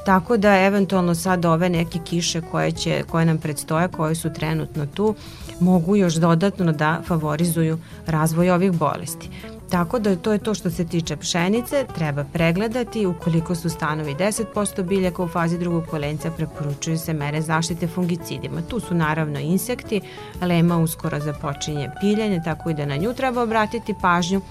tako 0.06 0.38
da 0.38 0.60
eventualno 0.60 1.16
sad 1.16 1.46
ove 1.46 1.70
neke 1.70 2.00
kiše 2.06 2.42
koje, 2.42 2.72
će, 2.72 3.04
koje 3.08 3.26
nam 3.26 3.38
predstoje, 3.38 3.88
koje 3.88 4.16
su 4.16 4.34
trenutno 4.34 4.86
tu, 4.86 5.16
mogu 5.60 5.96
još 5.96 6.14
dodatno 6.14 6.72
da 6.72 7.02
favorizuju 7.08 7.80
razvoj 8.08 8.50
ovih 8.50 8.72
bolesti. 8.72 9.30
Tako 9.70 10.00
da 10.00 10.16
to 10.16 10.32
je 10.32 10.38
to 10.38 10.54
što 10.54 10.72
se 10.72 10.86
tiče 10.86 11.18
pšenice, 11.18 11.86
treba 11.96 12.24
pregledati, 12.24 13.06
ukoliko 13.06 13.56
su 13.56 13.70
stanovi 13.70 14.16
10% 14.16 14.84
biljaka 14.84 15.24
u 15.24 15.28
fazi 15.28 15.58
drugog 15.58 15.86
kolenca, 15.86 16.32
preporučuju 16.32 16.98
se 16.98 17.14
mere 17.14 17.42
zaštite 17.42 17.88
fungicidima. 17.88 18.62
Tu 18.62 18.80
su 18.80 18.96
naravno 18.96 19.40
insekti, 19.40 20.02
lema 20.42 20.78
uskoro 20.78 21.20
započinje 21.20 21.90
piljanje, 22.02 22.42
tako 22.44 22.70
i 22.70 22.74
da 22.74 22.86
na 22.86 22.98
nju 22.98 23.14
treba 23.14 23.42
obratiti 23.42 23.96
pažnju. 24.02 24.42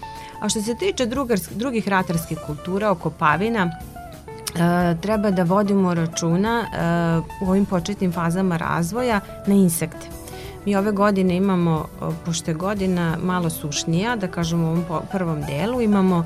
A 0.41 0.49
što 0.49 0.63
se 0.63 0.75
tiče 0.75 1.07
drugar, 1.07 1.39
drugih 1.51 1.89
ratarskih 1.89 2.39
kultura, 2.47 2.91
oko 2.91 3.11
pavina, 3.11 3.71
e, 3.71 4.97
treba 5.01 5.31
da 5.31 5.43
vodimo 5.43 5.95
računa 5.95 6.61
e, 6.61 7.45
u 7.45 7.51
ovim 7.51 7.67
početnim 7.67 8.13
fazama 8.13 8.57
razvoja 8.57 9.21
na 9.47 9.55
insekte 9.55 10.24
Mi 10.65 10.77
ove 10.77 10.93
godine 10.93 11.37
imamo, 11.37 11.87
pošto 12.25 12.51
je 12.51 12.55
godina 12.55 13.17
malo 13.23 13.51
sušnija, 13.51 14.17
da 14.17 14.29
kažemo 14.29 14.67
u 14.67 14.71
ovom 14.71 14.85
prvom 15.13 15.43
delu, 15.43 15.81
imamo 15.81 16.25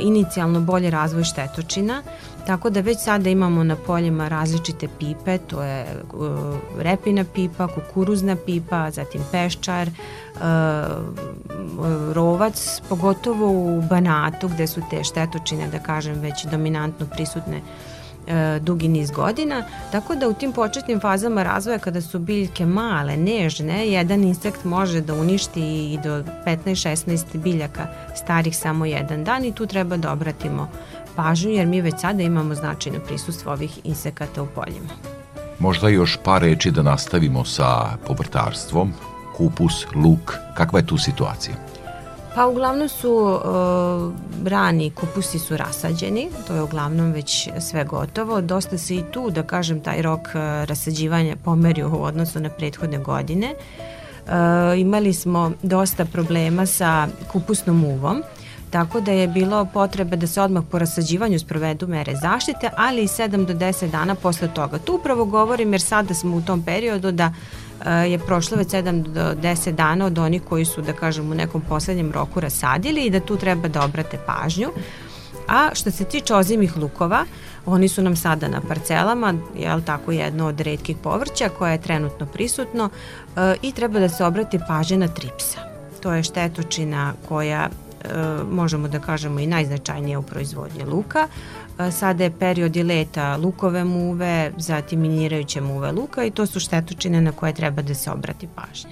inicijalno 0.00 0.60
bolji 0.60 0.90
razvoj 0.90 1.24
štetočina, 1.24 2.02
tako 2.46 2.70
da 2.70 2.80
već 2.80 2.98
sada 3.00 3.30
imamo 3.30 3.64
na 3.64 3.76
poljima 3.76 4.28
različite 4.28 4.88
pipe, 4.98 5.38
to 5.38 5.62
je 5.62 5.86
repina 6.78 7.24
pipa, 7.34 7.68
kukuruzna 7.68 8.36
pipa, 8.46 8.90
zatim 8.90 9.22
peščar, 9.32 9.90
rovac, 12.12 12.82
pogotovo 12.88 13.50
u 13.50 13.82
Banatu 13.82 14.48
gde 14.48 14.66
su 14.66 14.82
te 14.90 15.04
štetočine, 15.04 15.68
da 15.68 15.78
kažem, 15.78 16.20
već 16.20 16.44
dominantno 16.44 17.06
prisutne 17.06 17.62
e, 18.28 18.58
dugi 18.60 18.88
niz 18.88 19.10
godina, 19.10 19.62
tako 19.92 20.14
da 20.14 20.28
u 20.28 20.32
tim 20.32 20.52
početnim 20.52 21.00
fazama 21.00 21.42
razvoja 21.42 21.78
kada 21.78 22.00
su 22.00 22.18
biljke 22.18 22.66
male, 22.66 23.16
nežne, 23.16 23.88
jedan 23.88 24.24
insekt 24.24 24.64
može 24.64 25.00
da 25.00 25.14
uništi 25.14 25.92
i 25.92 25.98
do 26.04 26.22
15-16 26.46 27.36
biljaka 27.36 27.86
starih 28.14 28.56
samo 28.56 28.86
jedan 28.86 29.24
dan 29.24 29.44
i 29.44 29.52
tu 29.52 29.66
treba 29.66 29.96
da 29.96 30.12
obratimo 30.12 30.68
pažnju 31.16 31.50
jer 31.50 31.66
mi 31.66 31.80
već 31.80 31.94
sada 32.00 32.22
imamo 32.22 32.54
značajno 32.54 32.98
prisustvo 33.00 33.52
ovih 33.52 33.80
insekata 33.84 34.42
u 34.42 34.46
poljima. 34.46 34.90
Možda 35.58 35.88
još 35.88 36.18
par 36.24 36.42
reči 36.42 36.70
da 36.70 36.82
nastavimo 36.82 37.44
sa 37.44 37.96
povrtarstvom, 38.06 38.92
kupus, 39.36 39.86
luk, 39.94 40.34
kakva 40.54 40.78
je 40.78 40.86
tu 40.86 40.98
situacija? 40.98 41.54
Pa 42.34 42.46
uglavnom 42.46 42.88
su 42.88 43.12
uh, 43.12 44.12
rani 44.48 44.90
kupusi 44.90 45.38
su 45.38 45.56
rasađeni, 45.56 46.28
to 46.46 46.54
je 46.54 46.62
uglavnom 46.62 47.12
već 47.12 47.48
sve 47.60 47.84
gotovo. 47.84 48.40
Dosta 48.40 48.78
se 48.78 48.96
i 48.96 49.02
tu, 49.12 49.30
da 49.30 49.42
kažem, 49.42 49.80
taj 49.80 50.02
rok 50.02 50.20
uh, 50.20 50.34
rasađivanja 50.64 51.36
pomerio 51.44 51.88
u 51.88 52.02
odnosu 52.02 52.40
na 52.40 52.50
prethodne 52.50 52.98
godine. 52.98 53.54
Uh, 53.54 54.32
imali 54.78 55.12
smo 55.12 55.52
dosta 55.62 56.04
problema 56.04 56.66
sa 56.66 57.08
kupusnom 57.32 57.84
uvom, 57.84 58.22
tako 58.70 59.00
da 59.00 59.12
je 59.12 59.28
bilo 59.28 59.64
potrebe 59.64 60.16
da 60.16 60.26
se 60.26 60.40
odmah 60.40 60.64
po 60.70 60.78
rasađivanju 60.78 61.38
sprovedu 61.38 61.86
mere 61.86 62.16
zaštite, 62.16 62.70
ali 62.76 63.02
i 63.02 63.08
7 63.08 63.46
do 63.46 63.54
10 63.54 63.90
dana 63.90 64.14
posle 64.14 64.48
toga. 64.54 64.78
Tu 64.78 64.94
upravo 64.94 65.24
govorim 65.24 65.72
jer 65.72 65.80
sada 65.80 66.14
smo 66.14 66.36
u 66.36 66.42
tom 66.42 66.62
periodu 66.62 67.12
da 67.12 67.34
je 67.86 68.18
prošlo 68.18 68.56
već 68.56 68.68
7 68.68 69.02
do 69.02 69.34
10 69.42 69.72
dana 69.72 70.06
od 70.06 70.18
onih 70.18 70.42
koji 70.48 70.64
su, 70.64 70.82
da 70.82 70.92
kažem, 70.92 71.30
u 71.30 71.34
nekom 71.34 71.60
poslednjem 71.68 72.12
roku 72.12 72.40
rasadili 72.40 73.06
i 73.06 73.10
da 73.10 73.20
tu 73.20 73.36
treba 73.36 73.68
da 73.68 73.84
obrate 73.84 74.18
pažnju. 74.26 74.68
A 75.48 75.70
što 75.74 75.90
se 75.90 76.04
tiče 76.04 76.34
ozimih 76.34 76.76
lukova, 76.76 77.24
oni 77.66 77.88
su 77.88 78.02
nam 78.02 78.16
sada 78.16 78.48
na 78.48 78.60
parcelama, 78.60 79.34
je 79.56 79.80
tako 79.84 80.12
jedno 80.12 80.46
od 80.46 80.60
redkih 80.60 80.96
povrća 81.02 81.48
koje 81.58 81.72
je 81.72 81.82
trenutno 81.82 82.26
prisutno 82.26 82.90
e, 83.36 83.54
i 83.62 83.72
treba 83.72 84.00
da 84.00 84.08
se 84.08 84.24
obrati 84.24 84.58
pažnje 84.68 84.96
na 84.96 85.08
tripsa. 85.08 85.60
To 86.00 86.12
je 86.12 86.22
štetočina 86.22 87.12
koja 87.28 87.68
e, 87.68 88.08
možemo 88.50 88.88
da 88.88 89.00
kažemo 89.00 89.40
i 89.40 89.46
najznačajnija 89.46 90.18
u 90.18 90.22
proizvodnji 90.22 90.84
luka. 90.84 91.28
Sada 91.90 92.24
je 92.24 92.30
period 92.30 92.76
i 92.76 92.82
leta 92.82 93.36
lukove 93.36 93.84
muve, 93.84 94.52
zatim 94.56 95.00
minirajuće 95.00 95.60
muve 95.60 95.92
luka 95.92 96.24
i 96.24 96.30
to 96.30 96.46
su 96.46 96.60
štetočine 96.60 97.20
na 97.20 97.32
koje 97.32 97.54
treba 97.54 97.82
da 97.82 97.94
se 97.94 98.10
obrati 98.10 98.48
pažnja. 98.54 98.90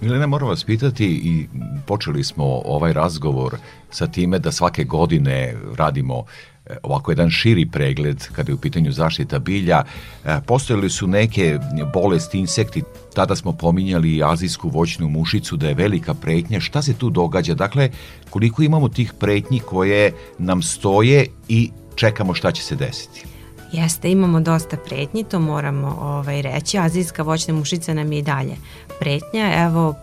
Milena, 0.00 0.26
moram 0.26 0.48
vas 0.48 0.64
pitati 0.64 1.06
i 1.06 1.48
počeli 1.86 2.24
smo 2.24 2.44
ovaj 2.64 2.92
razgovor 2.92 3.56
sa 3.90 4.06
time 4.06 4.38
da 4.38 4.52
svake 4.52 4.84
godine 4.84 5.54
radimo 5.76 6.24
e, 6.66 6.76
ovako 6.82 7.10
jedan 7.10 7.30
širi 7.30 7.66
pregled 7.66 8.28
kada 8.32 8.50
je 8.50 8.54
u 8.54 8.60
pitanju 8.60 8.92
zaštita 8.92 9.38
bilja. 9.38 9.82
E, 10.24 10.40
postojali 10.46 10.90
su 10.90 11.06
neke 11.06 11.58
bolesti, 11.94 12.38
insekti, 12.38 12.82
tada 13.14 13.36
smo 13.36 13.52
pominjali 13.52 14.22
azijsku 14.24 14.68
voćnu 14.68 15.08
mušicu 15.08 15.56
da 15.56 15.68
je 15.68 15.74
velika 15.74 16.14
pretnja. 16.14 16.60
Šta 16.60 16.82
se 16.82 16.94
tu 16.94 17.10
događa? 17.10 17.54
Dakle, 17.54 17.90
koliko 18.30 18.62
imamo 18.62 18.88
tih 18.88 19.12
pretnji 19.20 19.60
koje 19.60 20.12
nam 20.38 20.62
stoje 20.62 21.26
i 21.48 21.70
čekamo 21.96 22.34
šta 22.34 22.52
će 22.52 22.62
se 22.62 22.74
desiti. 22.74 23.24
Jeste, 23.72 24.10
imamo 24.10 24.40
dosta 24.40 24.76
pretnji, 24.76 25.24
to 25.24 25.40
moramo 25.40 25.98
ovaj, 26.00 26.42
reći. 26.42 26.78
Azijska 26.78 27.22
voćna 27.22 27.54
mušica 27.54 27.94
nam 27.94 28.12
je 28.12 28.18
i 28.18 28.22
dalje 28.22 28.56
pretnja. 29.00 29.64
Evo, 29.64 29.94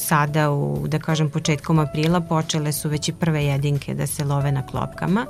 sada 0.00 0.50
u, 0.50 0.84
da 0.88 0.98
kažem, 0.98 1.30
početkom 1.30 1.78
aprila 1.78 2.20
počele 2.20 2.72
su 2.72 2.88
već 2.88 3.08
i 3.08 3.12
prve 3.12 3.44
jedinke 3.44 3.94
da 3.94 4.06
se 4.06 4.24
love 4.24 4.52
na 4.52 4.66
klopkama 4.66 5.26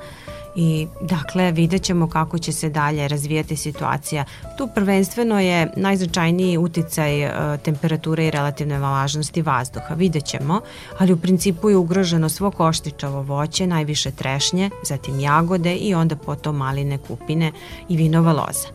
i 0.55 0.87
dakle 1.01 1.53
vidjet 1.53 1.83
ćemo 1.83 2.09
kako 2.09 2.39
će 2.39 2.53
se 2.53 2.69
dalje 2.69 3.09
razvijati 3.09 3.57
situacija. 3.57 4.25
Tu 4.59 4.69
prvenstveno 4.75 5.41
je 5.41 5.73
najznačajniji 5.77 6.59
uticaj 6.59 7.23
e, 7.23 7.59
temperature 7.59 8.27
i 8.27 8.31
relativne 8.31 8.79
vlažnosti 8.79 9.43
vazduha, 9.43 9.95
vidjet 9.95 10.25
ćemo, 10.25 10.61
ali 10.99 11.13
u 11.13 11.17
principu 11.17 11.71
je 11.71 11.77
ugroženo 11.77 12.29
svo 12.29 12.51
koštičavo 12.51 13.23
voće, 13.23 13.67
najviše 13.67 14.11
trešnje, 14.11 14.71
zatim 14.83 15.21
jagode 15.21 15.75
i 15.75 15.95
onda 15.95 16.17
potom 16.17 16.57
maline, 16.57 16.99
kupine 16.99 17.53
i 17.89 17.97
vinova 17.97 18.33
loza. 18.33 18.69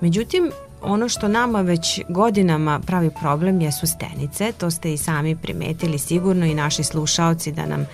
Međutim, 0.00 0.50
ono 0.82 1.08
što 1.08 1.28
nama 1.28 1.60
već 1.60 2.00
godinama 2.08 2.80
pravi 2.86 3.10
problem 3.20 3.60
jesu 3.60 3.86
stenice, 3.86 4.52
to 4.52 4.70
ste 4.70 4.92
i 4.92 4.96
sami 4.96 5.36
primetili 5.36 5.98
sigurno 5.98 6.46
i 6.46 6.54
naši 6.54 6.84
slušaoci 6.84 7.52
da 7.52 7.66
nam 7.66 7.86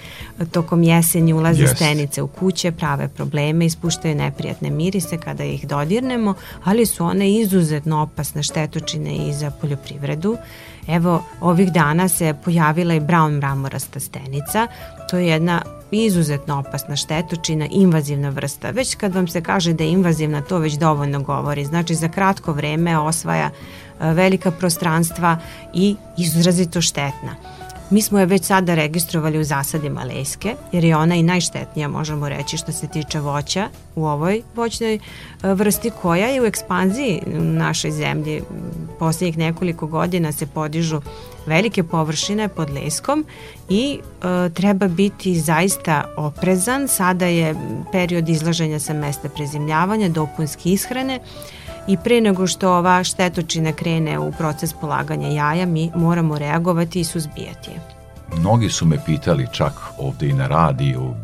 tokom 0.50 0.82
jesenji 0.82 1.32
ulaze 1.32 1.62
yes. 1.62 1.74
stenice 1.74 2.22
u 2.22 2.28
kuće, 2.28 2.72
prave 2.72 3.08
probleme, 3.08 3.66
ispuštaju 3.66 4.14
neprijatne 4.14 4.70
mirise 4.70 5.18
kada 5.18 5.44
ih 5.44 5.68
dodirnemo, 5.68 6.34
ali 6.64 6.86
su 6.86 7.04
one 7.04 7.32
izuzetno 7.32 8.02
opasne 8.02 8.42
štetočine 8.42 9.16
i 9.16 9.32
za 9.32 9.50
poljoprivredu. 9.50 10.36
Evo, 10.88 11.24
ovih 11.40 11.72
dana 11.72 12.08
se 12.08 12.34
pojavila 12.44 12.94
i 12.94 13.00
brown 13.00 13.36
mramorasta 13.36 14.00
stenica, 14.00 14.66
to 15.10 15.18
je 15.18 15.26
jedna 15.26 15.62
izuzetno 15.90 16.58
opasna 16.58 16.96
štetočina, 16.96 17.66
invazivna 17.70 18.28
vrsta. 18.28 18.70
Već 18.70 18.94
kad 18.94 19.14
vam 19.14 19.28
se 19.28 19.40
kaže 19.42 19.72
da 19.72 19.84
je 19.84 19.90
invazivna, 19.90 20.40
to 20.40 20.58
već 20.58 20.74
dovoljno 20.74 21.22
govori. 21.22 21.64
Znači, 21.64 21.94
za 21.94 22.08
kratko 22.08 22.52
vreme 22.52 22.98
osvaja 22.98 23.50
e, 23.50 24.12
velika 24.12 24.50
prostranstva 24.50 25.38
i 25.74 25.96
izrazito 26.18 26.80
štetna. 26.80 27.55
Mi 27.90 28.02
smo 28.02 28.18
je 28.18 28.26
već 28.26 28.44
sada 28.44 28.74
registrovali 28.74 29.38
u 29.38 29.44
zasadima 29.44 30.04
leske, 30.04 30.54
jer 30.72 30.84
je 30.84 30.96
ona 30.96 31.14
i 31.14 31.22
najštetnija, 31.22 31.88
možemo 31.88 32.28
reći, 32.28 32.56
što 32.56 32.72
se 32.72 32.88
tiče 32.88 33.20
voća 33.20 33.68
u 33.94 34.06
ovoj 34.06 34.42
voćnoj 34.54 34.94
e, 34.94 34.98
vrsti 35.42 35.90
koja 36.02 36.26
je 36.26 36.42
u 36.42 36.44
ekspanziji 36.44 37.22
u 37.26 37.40
našoj 37.40 37.90
zemlji. 37.90 38.42
Poslednjih 38.98 39.38
nekoliko 39.38 39.86
godina 39.86 40.32
se 40.32 40.46
podižu 40.46 41.00
velike 41.46 41.82
površine 41.82 42.48
pod 42.48 42.70
leskom 42.70 43.24
i 43.68 43.98
e, 43.98 44.50
treba 44.50 44.88
biti 44.88 45.40
zaista 45.40 46.14
oprezan. 46.16 46.88
Sada 46.88 47.26
je 47.26 47.54
period 47.92 48.28
izlaženja 48.28 48.78
sa 48.78 48.94
mesta 48.94 49.28
prezimljavanja, 49.28 50.08
dopunske 50.08 50.70
ishrane 50.70 51.20
i 51.88 51.96
pre 51.96 52.20
nego 52.20 52.46
što 52.46 52.72
ova 52.72 53.04
štetočina 53.04 53.72
krene 53.72 54.18
u 54.18 54.32
proces 54.32 54.72
polaganja 54.72 55.28
jaja, 55.28 55.66
mi 55.66 55.90
moramo 55.94 56.38
reagovati 56.38 57.00
i 57.00 57.04
suzbijati 57.04 57.70
je. 57.70 57.80
Mnogi 58.38 58.68
su 58.70 58.86
me 58.86 59.04
pitali 59.04 59.46
čak 59.52 59.72
ovde 59.98 60.28
i 60.28 60.32
na 60.32 60.46
radiju, 60.46 61.14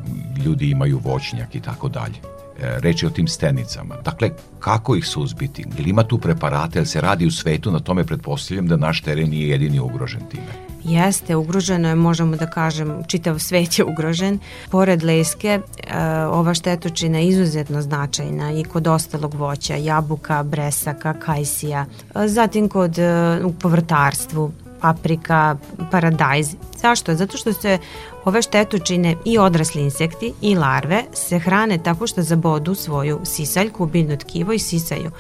ljudi 0.45 0.71
imaju 0.71 1.01
voćnjak 1.05 1.55
i 1.55 1.61
tako 1.61 1.89
dalje. 1.89 2.15
E, 2.61 2.81
reći 2.81 3.07
o 3.07 3.11
tim 3.11 3.29
stenicama. 3.29 3.95
Dakle, 4.05 4.31
kako 4.59 4.97
ih 4.97 5.07
suzbiti? 5.07 5.65
Ili 5.79 5.91
ima 5.91 6.03
tu 6.03 6.19
preparate, 6.19 6.79
ili 6.79 6.87
se 6.87 7.01
radi 7.01 7.27
u 7.27 7.31
svetu, 7.31 7.71
na 7.71 7.81
tome 7.81 8.05
pretpostavljam 8.05 8.67
da 8.67 8.77
naš 8.77 9.01
teren 9.01 9.31
nije 9.31 9.49
jedini 9.49 9.81
ugrožen 9.81 10.23
time? 10.31 10.72
Jeste, 10.85 11.37
ugroženo 11.37 11.89
je, 11.89 11.95
možemo 11.95 12.37
da 12.37 12.47
kažem, 12.51 13.05
čitav 13.07 13.39
svet 13.39 13.79
je 13.79 13.85
ugrožen. 13.85 14.39
Pored 14.71 15.03
leske, 15.03 15.49
e, 15.49 15.99
ova 16.27 16.55
štetočina 16.55 17.19
je 17.19 17.29
izuzetno 17.29 17.83
značajna 17.83 18.53
i 18.53 18.65
kod 18.65 18.87
ostalog 18.87 19.35
voća, 19.35 19.77
jabuka, 19.77 20.43
bresaka, 20.43 21.15
kajsija, 21.15 21.87
e, 22.15 22.29
zatim 22.29 22.69
kod 22.69 22.99
e, 22.99 23.41
u 23.45 23.53
povrtarstvu, 23.53 24.53
paprika, 24.81 25.57
paradajz. 25.91 26.55
Zašto? 26.81 27.15
Zato 27.15 27.37
što 27.37 27.53
se 27.53 27.79
ove 28.25 28.43
štetočine 28.43 29.17
i 29.25 29.39
odrasli 29.39 29.83
insekti 29.83 30.33
i 30.41 30.55
larve 30.55 31.05
se 31.13 31.39
hrane 31.39 31.79
tako 31.79 32.07
što 32.07 32.23
zabodu 32.23 32.75
svoju 32.75 33.21
sisaljku, 33.25 33.87
biljno 33.87 34.17
tkivo 34.17 34.53
i 34.53 34.59
sisaju 34.59 35.11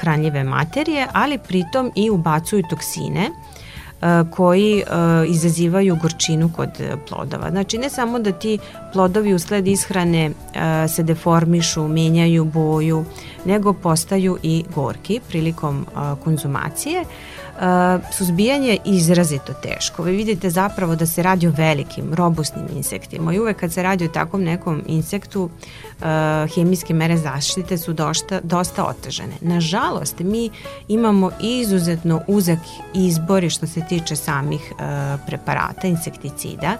hranljive 0.00 0.44
materije, 0.44 1.06
ali 1.12 1.38
pritom 1.38 1.92
i 1.94 2.10
ubacuju 2.10 2.62
toksine 2.70 3.30
koji 4.30 4.82
izazivaju 5.28 5.98
gorčinu 6.02 6.50
kod 6.56 6.70
plodova. 7.08 7.50
Znači 7.50 7.78
ne 7.78 7.90
samo 7.90 8.18
da 8.18 8.32
ti 8.32 8.58
plodovi 8.92 9.34
usled 9.34 9.66
ishrane 9.66 10.30
se 10.88 11.02
deformišu, 11.02 11.88
menjaju 11.88 12.44
boju, 12.44 13.04
nego 13.44 13.72
postaju 13.72 14.38
i 14.42 14.64
gorki 14.74 15.20
prilikom 15.28 15.86
konzumacije. 16.24 17.04
Suzbijanje 18.12 18.68
je 18.68 18.78
izrazito 18.84 19.52
teško. 19.52 20.02
Vi 20.02 20.16
vidite 20.16 20.50
zapravo 20.50 20.96
da 20.96 21.06
se 21.06 21.22
radi 21.22 21.46
o 21.46 21.52
velikim, 21.56 22.14
robustnim 22.14 22.66
insektima 22.76 23.34
i 23.34 23.38
uvek 23.38 23.56
kad 23.56 23.72
se 23.72 23.82
radi 23.82 24.04
o 24.04 24.08
takvom 24.08 24.42
nekom 24.42 24.82
insektu 24.86 25.50
hemijske 26.54 26.94
mere 26.94 27.16
zaštite 27.16 27.78
su 27.78 27.92
dosta, 27.92 28.40
dosta 28.42 28.84
otežene. 28.84 29.34
Nažalost, 29.40 30.18
mi 30.18 30.50
imamo 30.88 31.30
izuzetno 31.40 32.22
uzak 32.26 32.58
izbori 32.94 33.50
što 33.50 33.66
se 33.66 33.80
tiče 33.88 34.16
samih 34.16 34.72
preparata, 35.26 35.86
insekticida. 35.86 36.76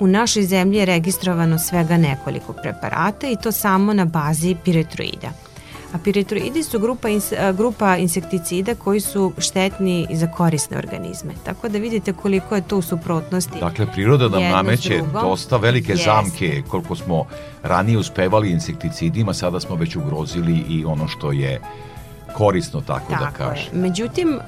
U 0.00 0.06
našoj 0.06 0.42
zemlji 0.42 0.78
je 0.78 0.84
registrovano 0.84 1.58
svega 1.58 1.96
nekoliko 1.96 2.52
preparata 2.52 3.28
i 3.28 3.36
to 3.42 3.52
samo 3.52 3.92
na 3.92 4.04
bazi 4.04 4.56
piretroida. 4.64 5.28
A 5.92 5.98
piretroidi 6.04 6.62
su 6.62 6.78
grupa, 6.78 7.08
ins, 7.08 7.32
grupa 7.56 7.96
insekticida 7.96 8.74
koji 8.74 9.00
su 9.00 9.32
štetni 9.38 10.06
za 10.10 10.26
korisne 10.26 10.78
organizme. 10.78 11.32
Tako 11.44 11.68
da 11.68 11.78
vidite 11.78 12.12
koliko 12.12 12.54
je 12.54 12.68
to 12.68 12.78
u 12.78 12.82
suprotnosti. 12.82 13.58
Dakle, 13.60 13.86
priroda 13.92 14.28
nam 14.28 14.42
nameće 14.42 15.02
dosta 15.12 15.56
velike 15.56 15.92
yes. 15.92 16.04
zamke, 16.04 16.62
koliko 16.68 16.96
smo 16.96 17.24
ranije 17.62 17.98
uspevali 17.98 18.50
insekticidima, 18.50 19.34
sada 19.34 19.60
smo 19.60 19.76
već 19.76 19.96
ugrozili 19.96 20.64
i 20.68 20.84
ono 20.84 21.08
što 21.08 21.32
je 21.32 21.60
korisno, 22.34 22.80
tako, 22.80 23.12
da 23.12 23.18
tako 23.18 23.38
da 23.38 23.44
kažem. 23.44 23.66
Međutim, 23.72 24.38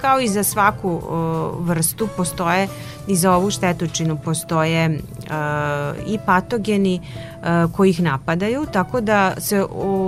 kao 0.00 0.20
i 0.20 0.28
za 0.28 0.42
svaku 0.42 1.02
vrstu, 1.58 2.08
postoje 2.16 2.68
i 3.06 3.16
za 3.16 3.32
ovu 3.36 3.50
štetočinu 3.50 4.18
postoje 4.24 4.98
i 6.06 6.18
patogeni 6.26 7.00
koji 7.72 7.90
ih 7.90 8.02
napadaju, 8.02 8.66
tako 8.72 9.00
da 9.00 9.34
se 9.38 9.66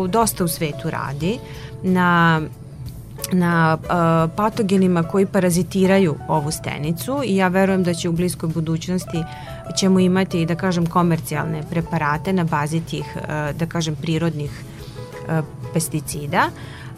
dosta 0.08 0.44
u 0.44 0.48
svetu 0.48 0.90
radi 0.90 1.38
na 1.82 2.40
na 3.32 3.78
uh, 3.82 4.30
patogenima 4.36 5.02
koji 5.02 5.26
parazitiraju 5.26 6.16
ovu 6.28 6.50
stenicu 6.50 7.20
i 7.24 7.36
ja 7.36 7.48
verujem 7.48 7.82
da 7.82 7.94
će 7.94 8.08
u 8.08 8.12
bliskoj 8.12 8.48
budućnosti 8.48 9.24
ćemo 9.76 9.98
imati 10.00 10.46
da 10.46 10.54
kažem 10.54 10.86
komercijalne 10.86 11.62
preparate 11.70 12.32
na 12.32 12.44
bazi 12.44 12.80
tih 12.80 13.04
uh, 13.16 13.56
da 13.58 13.66
kažem 13.66 13.96
prirodnih 13.96 14.50
uh, 15.28 15.44
pesticida 15.72 16.50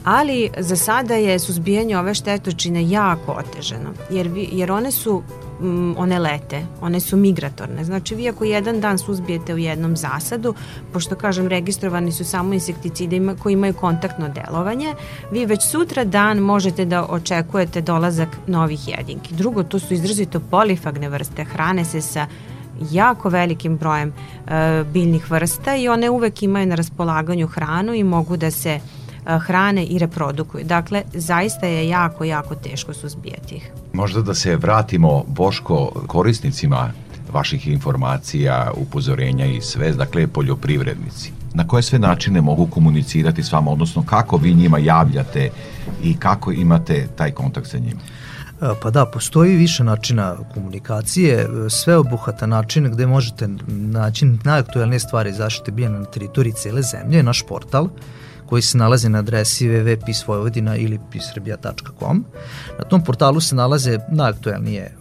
ali 0.05 0.51
za 0.59 0.77
sada 0.77 1.15
je 1.15 1.39
suzbijanje 1.39 1.99
ove 1.99 2.15
štetočine 2.15 2.91
jako 2.91 3.33
otežano, 3.33 3.91
jer, 4.11 4.29
vi, 4.29 4.49
jer 4.53 4.73
one 4.73 4.91
su 4.91 5.23
mm, 5.61 5.95
one 5.99 6.19
lete, 6.19 6.67
one 6.81 7.01
su 7.01 7.17
migratorne. 7.17 7.85
Znači 7.85 8.15
vi 8.15 8.29
ako 8.29 8.45
jedan 8.45 8.81
dan 8.81 8.99
suzbijete 8.99 9.55
u 9.55 9.59
jednom 9.59 9.97
zasadu, 9.97 10.55
pošto 10.93 11.15
kažem 11.15 11.49
registrovani 11.49 12.13
su 12.13 12.25
samo 12.25 12.55
insekticide 12.55 13.17
ima, 13.17 13.35
koji 13.35 13.53
imaju 13.53 13.75
kontaktno 13.75 14.29
delovanje, 14.29 14.95
vi 15.33 15.47
već 15.47 15.63
sutra 15.63 16.05
dan 16.05 16.39
možete 16.39 16.85
da 16.85 17.07
očekujete 17.09 17.81
dolazak 17.81 18.29
novih 18.47 18.89
jedinki. 18.89 19.35
Drugo, 19.35 19.63
to 19.63 19.79
su 19.79 19.95
izrazito 19.95 20.41
polifagne 20.41 21.09
vrste, 21.09 21.45
hrane 21.45 21.85
se 21.85 22.01
sa 22.01 22.27
jako 22.91 23.29
velikim 23.29 23.77
brojem 23.77 24.13
e, 24.47 24.85
biljnih 24.93 25.31
vrsta 25.31 25.77
i 25.77 25.89
one 25.89 26.11
uvek 26.11 26.43
imaju 26.43 26.67
na 26.67 26.75
raspolaganju 26.75 27.47
hranu 27.47 27.95
i 27.95 28.05
mogu 28.05 28.37
da 28.37 28.51
se 28.51 28.81
hrane 29.27 29.85
i 29.85 29.99
reprodukuju. 29.99 30.65
Dakle, 30.65 31.03
zaista 31.15 31.67
je 31.67 31.89
jako, 31.89 32.25
jako 32.25 32.55
teško 32.55 32.95
suzbijati 32.95 33.55
ih. 33.55 33.71
Možda 33.97 34.23
da 34.23 34.35
se 34.35 34.57
vratimo, 34.57 35.25
Boško, 35.29 35.91
korisnicima 36.07 36.91
vaših 37.33 37.69
informacija, 37.69 38.71
upozorenja 38.77 39.47
i 39.47 39.61
sve, 39.61 39.93
dakle, 39.93 40.27
poljoprivrednici. 40.27 41.33
Na 41.55 41.67
koje 41.69 41.83
sve 41.83 41.99
načine 41.99 42.41
mogu 42.41 42.67
komunicirati 42.67 43.43
s 43.43 43.53
vama, 43.53 43.71
odnosno 43.71 44.05
kako 44.07 44.37
vi 44.37 44.55
njima 44.55 44.79
javljate 44.79 45.51
i 46.03 46.17
kako 46.17 46.53
imate 46.53 47.09
taj 47.17 47.31
kontakt 47.31 47.71
sa 47.71 47.79
njima? 47.79 48.01
Pa 48.83 48.91
da, 48.91 49.07
postoji 49.07 49.57
više 49.57 49.85
načina 49.85 50.37
komunikacije, 50.55 51.49
sve 51.71 51.97
obuhata 51.97 52.47
načina 52.47 52.89
gde 52.89 53.07
možete 53.07 53.49
naći 53.69 54.27
najaktualnije 54.45 55.01
stvari 55.01 55.33
zaštite 55.33 55.73
bijena 55.73 55.99
na 55.99 56.05
teritoriji 56.05 56.53
cele 56.53 56.83
zemlje, 56.83 57.23
naš 57.23 57.43
portal, 57.49 57.89
koji 58.47 58.63
se 58.63 58.79
nalazi 58.79 59.09
na 59.09 59.19
adresi 59.19 59.69
www.pisvojvodina 59.69 60.77
ili 60.77 61.01
pisrbija.com. 61.11 62.25
Na 62.79 62.85
tom 62.85 63.05
portalu 63.05 63.41
se 63.41 63.55
nalaze 63.55 63.99
najaktuelnije 64.09 64.83
e, 64.83 64.93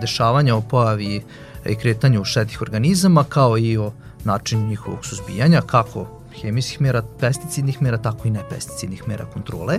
dešavanja 0.00 0.56
o 0.56 0.60
pojavi 0.60 1.22
i 1.66 1.74
kretanju 1.74 2.24
štetnih 2.24 2.62
organizama, 2.62 3.24
kao 3.24 3.58
i 3.58 3.76
o 3.76 3.92
načinu 4.24 4.66
njihovog 4.68 5.06
suzbijanja, 5.06 5.60
kako 5.60 6.22
hemijskih 6.40 6.80
mera, 6.80 7.02
pesticidnih 7.20 7.82
mera, 7.82 7.98
tako 7.98 8.28
i 8.28 8.30
nepesticidnih 8.30 9.08
mera 9.08 9.24
kontrole. 9.24 9.78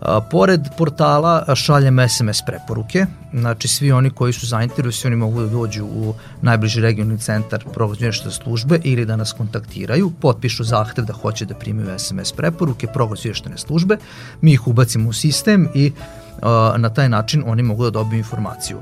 A, 0.00 0.20
pored 0.20 0.60
portala 0.78 1.54
šaljem 1.54 2.08
SMS 2.08 2.42
preporuke, 2.46 3.06
znači 3.32 3.68
svi 3.68 3.92
oni 3.92 4.10
koji 4.10 4.32
su 4.32 4.46
zainteresovani 4.46 5.16
mogu 5.16 5.40
da 5.40 5.48
dođu 5.48 5.84
u 5.84 6.14
najbliži 6.42 6.80
regionalni 6.80 7.18
centar 7.18 7.64
proglasvještene 7.74 8.32
službe 8.32 8.80
ili 8.84 9.06
da 9.06 9.16
nas 9.16 9.32
kontaktiraju, 9.32 10.12
potpišu 10.20 10.64
zahtev 10.64 11.04
da 11.04 11.12
hoće 11.12 11.44
da 11.44 11.54
primaju 11.54 11.98
SMS 11.98 12.32
preporuke 12.32 12.86
proglasvještene 12.86 13.58
službe, 13.58 13.96
mi 14.40 14.52
ih 14.52 14.66
ubacimo 14.68 15.08
u 15.08 15.12
sistem 15.12 15.68
i 15.74 15.92
na 16.76 16.88
taj 16.88 17.08
način 17.08 17.42
oni 17.46 17.62
mogu 17.62 17.84
da 17.84 17.90
dobiju 17.90 18.18
informaciju. 18.18 18.78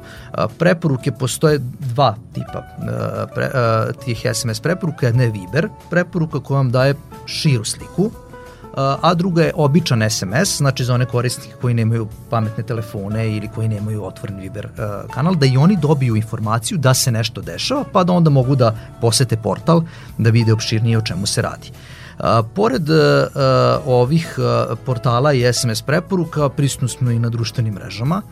Preporuke 0.59 1.13
postoje 1.13 1.59
dva 1.79 2.17
tipa 2.33 2.63
pre, 3.35 3.51
tih 4.05 4.27
SMS 4.35 4.61
preporuka. 4.61 5.07
Jedna 5.07 5.23
je 5.23 5.31
Viber 5.31 5.69
preporuka 5.91 6.41
koja 6.41 6.57
vam 6.57 6.71
daje 6.71 6.95
širu 7.27 7.65
sliku, 7.65 8.11
a 8.77 9.15
druga 9.15 9.43
je 9.43 9.53
običan 9.57 10.11
SMS, 10.11 10.57
znači 10.57 10.85
za 10.85 10.95
one 10.95 11.05
korisnike 11.05 11.55
koji 11.61 11.75
nemaju 11.75 12.09
pametne 12.31 12.65
telefone 12.65 13.37
ili 13.37 13.49
koji 13.55 13.69
nemaju 13.69 14.05
otvoren 14.05 14.41
Viber 14.41 14.69
kanal, 15.15 15.35
da 15.35 15.47
i 15.47 15.57
oni 15.57 15.77
dobiju 15.77 16.17
informaciju 16.17 16.79
da 16.79 16.95
se 16.95 17.13
nešto 17.13 17.41
dešava, 17.41 17.85
pa 17.93 18.05
da 18.05 18.13
onda 18.13 18.31
mogu 18.31 18.57
da 18.57 18.77
posete 19.01 19.37
portal 19.37 19.83
da 20.19 20.31
vide 20.31 20.53
opširnije 20.53 20.99
o 20.99 21.03
čemu 21.03 21.27
se 21.27 21.43
radi. 21.43 21.71
A, 22.19 22.43
pored 22.55 22.91
a, 22.91 23.79
ovih 23.87 24.39
a, 24.39 24.75
portala 24.87 25.33
i 25.33 25.53
SMS 25.53 25.83
preporuka, 25.83 26.49
prisutno 26.49 26.89
smo 26.89 27.11
i 27.11 27.19
na 27.19 27.29
društvenim 27.29 27.75
mrežama. 27.75 28.23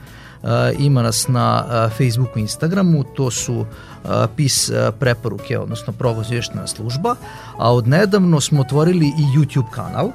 A, 0.43 0.71
ima 0.79 1.03
nas 1.03 1.29
na 1.29 1.65
a, 1.69 1.89
Facebooku 1.89 2.39
i 2.39 2.43
Instagramu, 2.43 3.05
to 3.05 3.31
su 3.31 3.67
a, 4.05 4.27
PIS 4.37 4.71
preporuke, 4.99 5.59
odnosno 5.59 5.93
progozvještena 5.93 6.67
služba, 6.67 7.15
a 7.59 7.73
odnedavno 7.75 8.41
smo 8.41 8.61
otvorili 8.61 9.07
i 9.07 9.39
YouTube 9.39 9.71
kanal, 9.71 10.11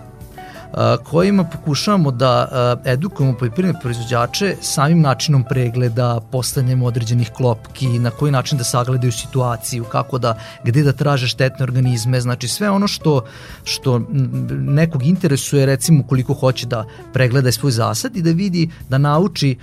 kojima 1.04 1.44
pokušavamo 1.44 2.12
da 2.12 2.48
edukujemo 2.86 3.38
poljoprivredne 3.38 3.82
proizvođače 3.82 4.56
samim 4.62 5.02
načinom 5.02 5.44
pregleda, 5.50 6.22
postavljanjem 6.32 6.84
određenih 6.84 7.32
klopki, 7.32 8.00
na 8.00 8.10
koji 8.10 8.32
način 8.32 8.58
da 8.58 8.64
sagledaju 8.64 9.12
situaciju, 9.12 9.84
kako 9.84 10.18
da, 10.18 10.38
gde 10.64 10.84
da 10.84 10.94
traže 10.94 11.28
štetne 11.28 11.64
organizme, 11.64 12.22
znači 12.22 12.48
sve 12.48 12.70
ono 12.70 12.88
što, 12.88 13.26
što 13.64 14.02
nekog 14.50 15.04
interesuje, 15.04 15.66
recimo 15.66 16.04
koliko 16.08 16.34
hoće 16.34 16.68
da 16.68 16.86
pregleda 17.14 17.52
svoj 17.52 17.72
zasad 17.72 18.16
i 18.16 18.22
da 18.22 18.32
vidi, 18.32 18.70
da 18.90 18.98
nauči 18.98 19.58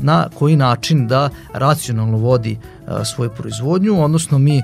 na 0.00 0.28
koji 0.38 0.56
način 0.56 1.06
da 1.08 1.30
racionalno 1.52 2.18
vodi 2.18 2.58
svoju 3.04 3.30
proizvodnju, 3.30 4.04
odnosno 4.04 4.38
mi 4.38 4.62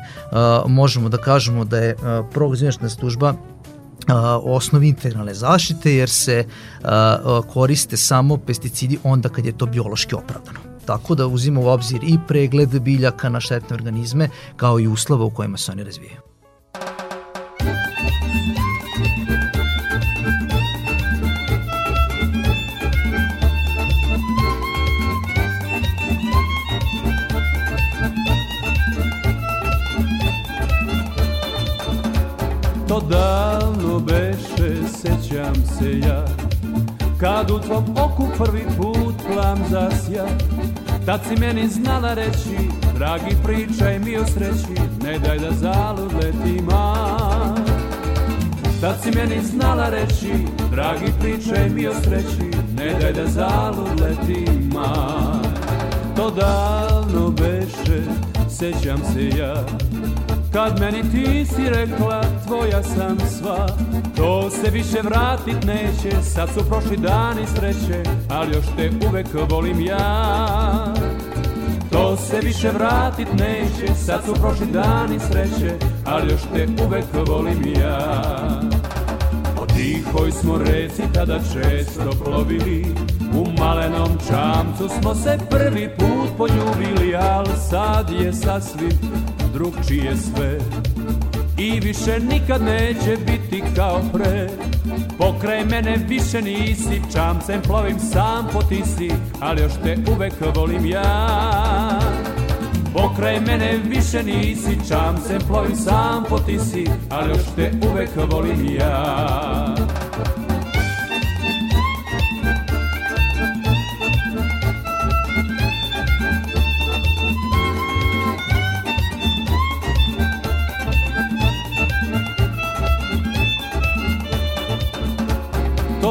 možemo 0.67 1.09
da 1.09 1.17
kažemo 1.17 1.65
da 1.65 1.79
je 1.79 1.97
progozivnačna 2.33 2.89
služba 2.89 3.35
osnovi 4.43 4.89
integralne 4.89 5.35
zaštite 5.35 5.95
jer 5.95 6.11
se 6.11 6.45
koriste 7.53 7.97
samo 7.97 8.37
pesticidi 8.37 8.99
onda 9.05 9.29
kad 9.29 9.47
je 9.47 9.59
to 9.59 9.67
biološki 9.67 10.15
opravdano. 10.15 10.59
Tako 10.87 11.15
da 11.15 11.27
uzimo 11.27 11.61
u 11.61 11.67
obzir 11.67 12.01
i 12.03 12.19
pregled 12.29 12.81
biljaka 12.81 13.29
na 13.29 13.41
štetne 13.41 13.75
organizme 13.75 14.29
kao 14.57 14.81
i 14.81 14.89
uslova 14.89 15.25
u 15.25 15.31
kojima 15.31 15.59
se 15.59 15.73
oni 15.73 15.85
razvijaju. 15.85 16.21
Kad 37.21 37.51
u 37.51 37.59
tvom 37.59 37.85
oku 37.97 38.29
prvi 38.39 38.65
put 38.77 39.15
plam 39.27 39.59
zasja 39.71 40.27
Tad 41.07 41.21
si 41.29 41.41
meni 41.41 41.69
znala 41.69 42.15
reći 42.15 42.57
Dragi 42.95 43.37
pričaj 43.45 43.99
mi 43.99 44.17
o 44.17 44.27
sreći 44.27 44.83
Ne 45.05 45.19
daj 45.19 45.39
da 45.39 45.51
zalud 45.51 46.13
leti 46.13 46.63
mar. 46.63 47.61
Tad 48.81 48.97
si 49.03 49.11
meni 49.19 49.43
znala 49.43 49.89
reći 49.89 50.33
Dragi 50.71 51.13
pričaj 51.21 51.69
mi 51.69 51.89
o 51.89 51.95
sreći 51.95 52.51
Ne 52.77 52.99
daj 53.01 53.13
da 53.13 53.27
zalud 53.27 54.01
leti 54.01 54.51
mar. 54.75 55.53
To 56.17 56.31
davno 56.31 57.31
beše 57.31 58.03
Sećam 58.49 58.99
se 59.13 59.29
ja 59.39 59.65
Kad 60.53 60.81
meni 60.81 61.03
ti 61.03 61.47
si 61.47 61.69
rekla 61.69 62.23
tvoja 62.47 62.83
sam 62.83 63.19
sva 63.29 63.67
To 64.17 64.51
se 64.51 64.71
više 64.71 64.99
vratit 65.03 65.65
neće 65.67 66.23
Sad 66.23 66.49
su 66.49 66.69
prošli 66.69 66.97
dani 66.97 67.47
sreće 67.57 68.11
Ali 68.31 68.57
još 68.57 68.65
te 68.77 68.91
uvek 69.09 69.27
volim 69.51 69.81
ja. 69.81 70.95
To 71.93 72.17
se 72.17 72.41
više 72.43 72.71
vratit 72.71 73.29
neće 73.33 73.95
Sad 73.95 74.25
su 74.25 74.35
prošli 74.35 74.67
dani 74.67 75.19
sreće 75.21 75.75
Ali 76.05 76.33
još 76.33 76.43
te 76.55 76.67
uvek 76.87 77.05
volim 77.29 77.75
ja. 77.81 78.61
Po 79.57 79.67
tihoj 79.67 80.33
smo 80.33 80.59
reci 80.59 81.03
tada 81.15 81.39
često 81.39 82.11
plovili 82.25 82.87
U 83.35 83.61
malenom 83.61 84.09
čamcu 84.29 84.89
smo 85.01 85.15
se 85.15 85.39
prvi 85.51 85.91
put 85.99 86.37
poljubili 86.37 87.17
Al 87.17 87.47
sad 87.71 88.11
je 88.11 88.33
sasvim 88.33 88.99
drugčije 89.53 90.17
sve 90.17 90.59
I 91.59 91.81
više 91.81 92.19
nikad 92.21 92.63
neće 92.63 93.17
biti 93.27 93.63
kao 93.77 94.01
pre. 94.13 94.49
Pokraj 95.19 95.65
mene 95.65 95.97
više 96.09 96.43
nisi 96.43 97.03
Čamcem 97.13 97.63
plovim 97.63 97.99
sam 97.99 98.49
po 98.53 98.63
tisi 98.63 99.11
Ali 99.41 99.63
još 99.63 99.73
te 99.85 99.97
uvek 100.17 100.33
volim 100.57 100.87
ja. 100.87 102.01
Pokraj 102.95 103.41
mene 103.41 103.79
više 103.85 104.23
nisi 104.23 104.79
Čamcem 104.89 105.41
plovim 105.49 105.77
sam 105.77 106.25
po 106.29 106.39
tisi 106.39 106.87
Ali 107.11 107.31
još 107.31 107.45
te 107.57 107.71
uvek 107.91 108.11
volim 108.31 108.77
ja 108.81 109.78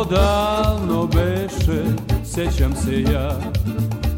Davno 0.09 1.07
beše, 1.07 1.83
sećam 2.25 2.75
se 2.75 3.01
ja. 3.01 3.31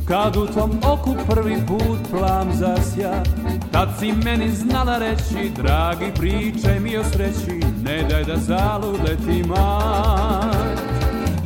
Kad 0.09 0.35
u 0.35 0.47
tvom 0.47 0.71
oku 0.83 1.15
prvi 1.29 1.55
put 1.67 1.99
plam 2.11 2.53
zasja 2.53 3.23
Tad 3.71 3.89
si 3.99 4.13
meni 4.25 4.51
znala 4.51 4.97
reći 4.97 5.51
Dragi 5.55 6.05
pričaj 6.19 6.79
mi 6.79 6.97
o 6.97 7.03
sreći 7.03 7.59
Ne 7.83 8.03
daj 8.09 8.23
da 8.23 8.37
zalud 8.37 8.99
leti 9.07 9.43
maj. 9.47 10.75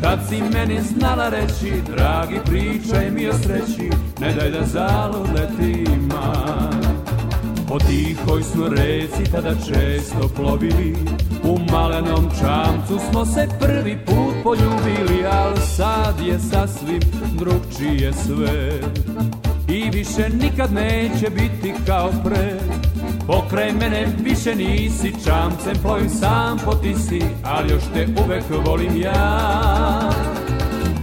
Tad 0.02 0.20
si 0.30 0.42
meni 0.54 0.82
znala 0.82 1.30
reći 1.30 1.74
Dragi 1.96 2.40
pričaj 2.46 3.12
mi 3.12 3.28
o 3.28 3.34
sreći 3.34 3.90
Ne 4.20 4.34
daj 4.34 4.52
da 4.52 4.66
zalud 4.66 5.30
leti 5.36 5.90
maj. 5.90 6.94
Po 7.68 7.80
tihoj 7.80 8.44
smo 8.44 8.68
reci 8.68 9.32
tada 9.32 9.56
često 9.56 10.30
plovili 10.36 10.96
U 11.44 11.60
malenom 11.72 12.30
čamcu 12.40 13.00
smo 13.10 13.26
se 13.26 13.48
prvi 13.60 13.98
put 14.06 14.33
poljubili 14.44 15.26
Al 15.26 15.58
sad 15.58 16.20
je 16.26 16.40
sasvim 16.40 17.02
drugčije 17.40 18.14
sve. 18.14 18.80
I 19.68 19.90
više 19.90 20.30
nikad 20.30 20.74
neće 20.74 21.30
biti 21.30 21.74
kao 21.88 22.12
pre. 22.24 22.60
Pokraj 23.28 23.72
mene 23.72 24.08
više 24.24 24.56
nisi 24.56 25.14
čamcem 25.26 25.76
plovim 25.82 26.10
sam 26.10 26.58
po 26.66 26.74
tisi 26.74 27.22
Ali 27.44 27.72
još 27.72 27.84
te 27.94 28.08
uvek 28.26 28.44
volim 28.66 29.02
ja. 29.02 30.10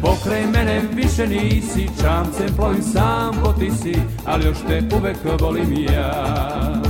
Pokraj 0.03 0.47
mene 0.47 0.81
više 0.95 1.27
nisi 1.27 1.89
Čamcem 2.03 2.57
plovim 2.57 2.83
sam 2.83 3.35
po 3.45 3.53
tisi 3.53 3.95
Ali 4.27 4.47
još 4.47 4.59
te 4.69 4.83
uvek 4.97 5.17
volim 5.41 5.73
ja. 5.73 6.83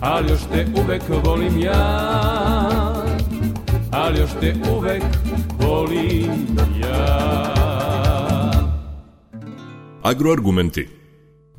Ali 0.00 0.30
još 0.30 0.40
te 0.52 0.66
uvek 0.84 1.02
volim 1.24 1.58
ja 1.58 2.87
Ali 3.92 4.18
još 4.18 4.30
te 4.40 4.54
uvek 4.76 5.02
volim 5.60 6.46
ja 6.82 7.28
Agroargumenti. 10.02 10.88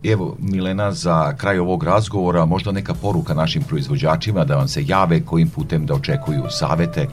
Evo, 0.04 0.38
Milena, 0.40 0.92
za 0.92 1.36
kraj 1.38 1.60
ovog 1.60 1.84
razgovora 1.84 2.46
možda 2.46 2.72
neka 2.72 2.94
poruka 2.94 3.34
našim 3.34 3.64
proizvođačima 3.64 4.46
da 4.46 4.56
vam 4.56 4.68
se 4.68 4.84
jave 4.88 5.26
kojim 5.26 5.50
putem 5.50 5.86
da 5.86 5.94
očekuju 5.94 6.44
savete. 6.50 7.02
E, 7.02 7.08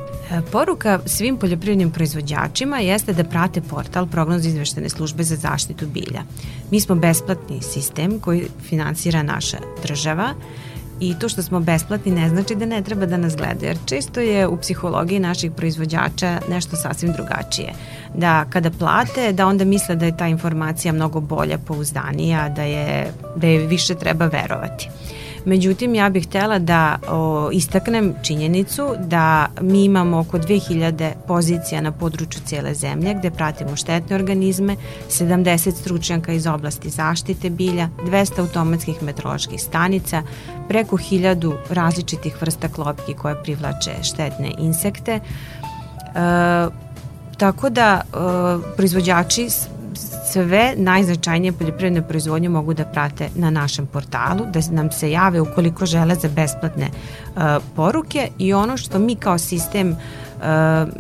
Poruka 0.52 1.00
svim 1.07 1.37
poljoprivrednim 1.37 1.90
proizvođačima 1.90 2.79
jeste 2.79 3.12
da 3.12 3.24
prate 3.24 3.61
portal 3.61 4.07
prognoz 4.07 4.46
izveštene 4.46 4.88
službe 4.88 5.22
za 5.22 5.37
zaštitu 5.37 5.87
bilja. 5.87 6.22
Mi 6.70 6.81
smo 6.81 6.94
besplatni 6.94 7.62
sistem 7.62 8.20
koji 8.20 8.48
finansira 8.68 9.22
naša 9.22 9.59
država 9.83 10.35
i 11.00 11.14
to 11.18 11.28
što 11.28 11.42
smo 11.42 11.61
besplatni 11.61 12.12
ne 12.12 12.28
znači 12.28 12.54
da 12.54 12.66
ne 12.66 12.82
treba 12.82 13.06
da 13.06 13.16
nas 13.16 13.37
gledaju, 13.37 13.68
jer 13.68 13.76
često 13.87 14.20
je 14.20 14.46
u 14.46 14.56
psihologiji 14.56 15.20
naših 15.20 15.52
proizvođača 15.52 16.40
nešto 16.48 16.76
sasvim 16.76 17.12
drugačije. 17.12 17.72
Da 18.14 18.44
kada 18.50 18.70
plate, 18.70 19.32
da 19.32 19.46
onda 19.46 19.64
misle 19.64 19.96
da 19.96 20.06
je 20.06 20.16
ta 20.16 20.26
informacija 20.26 20.92
mnogo 20.92 21.20
bolja, 21.20 21.59
pouzdanija, 21.59 22.48
da 22.48 22.62
je, 22.62 23.12
da 23.37 23.46
je 23.46 23.66
više 23.66 23.94
treba 23.94 24.26
verovati. 24.26 24.88
Međutim, 25.46 25.94
ja 25.94 26.09
bih 26.09 26.26
htela 26.26 26.59
da 26.59 26.98
o, 27.09 27.50
istaknem 27.52 28.14
činjenicu 28.22 28.94
da 28.98 29.46
mi 29.61 29.85
imamo 29.85 30.18
oko 30.18 30.38
2000 30.38 31.12
pozicija 31.26 31.80
na 31.80 31.92
području 31.92 32.40
cijele 32.44 32.74
zemlje 32.74 33.14
gde 33.14 33.30
pratimo 33.30 33.76
štetne 33.76 34.16
organizme, 34.16 34.76
70 35.09 35.80
stručnjaka 35.80 36.32
iz 36.32 36.46
oblasti 36.46 36.90
zaštite 36.90 37.50
bilja, 37.50 37.88
200 38.04 38.40
automatskih 38.40 39.02
meteoroloških 39.02 39.62
stanica, 39.62 40.22
preko 40.68 40.96
1000 40.96 41.56
različitih 41.70 42.42
vrsta 42.42 42.68
klopki 42.68 43.14
koje 43.14 43.42
privlače 43.42 43.92
štetne 44.02 44.52
insekte. 44.59 45.12
E, 45.12 45.20
tako 47.37 47.70
da 47.70 48.00
e, 48.00 48.16
proizvođači 48.76 49.48
sve 50.37 50.75
najznačajnije 50.77 51.53
poljoprivredne 51.53 52.03
proizvodnje 52.09 52.49
mogu 52.49 52.75
da 52.75 52.85
prate 52.85 53.29
na 53.35 53.51
našem 53.51 53.87
portalu, 53.87 54.44
da 54.53 54.61
nam 54.70 54.90
se 54.92 55.11
jave 55.11 55.40
ukoliko 55.40 55.87
žele 55.87 56.14
za 56.14 56.29
besplatne 56.29 56.88
uh, 56.88 57.42
poruke. 57.77 58.29
I 58.38 58.53
ono 58.55 58.77
što 58.77 58.99
mi 58.99 59.14
kao 59.16 59.38
sistem 59.38 59.90
uh, 59.90 60.44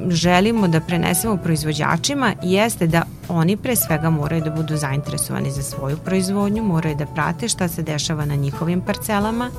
želimo 0.08 0.68
da 0.68 0.80
prenesemo 0.80 1.36
proizvođačima 1.36 2.32
jeste 2.42 2.86
da 2.86 3.02
oni 3.28 3.56
pre 3.56 3.76
svega 3.76 4.10
moraju 4.10 4.42
da 4.42 4.50
budu 4.50 4.76
zainteresovani 4.76 5.50
za 5.50 5.62
svoju 5.62 5.96
proizvodnju, 5.96 6.64
moraju 6.64 6.96
da 6.96 7.06
prate 7.06 7.48
šta 7.48 7.68
se 7.68 7.82
dešava 7.82 8.24
na 8.24 8.34
njihovim 8.34 8.80
parcelama, 8.80 9.50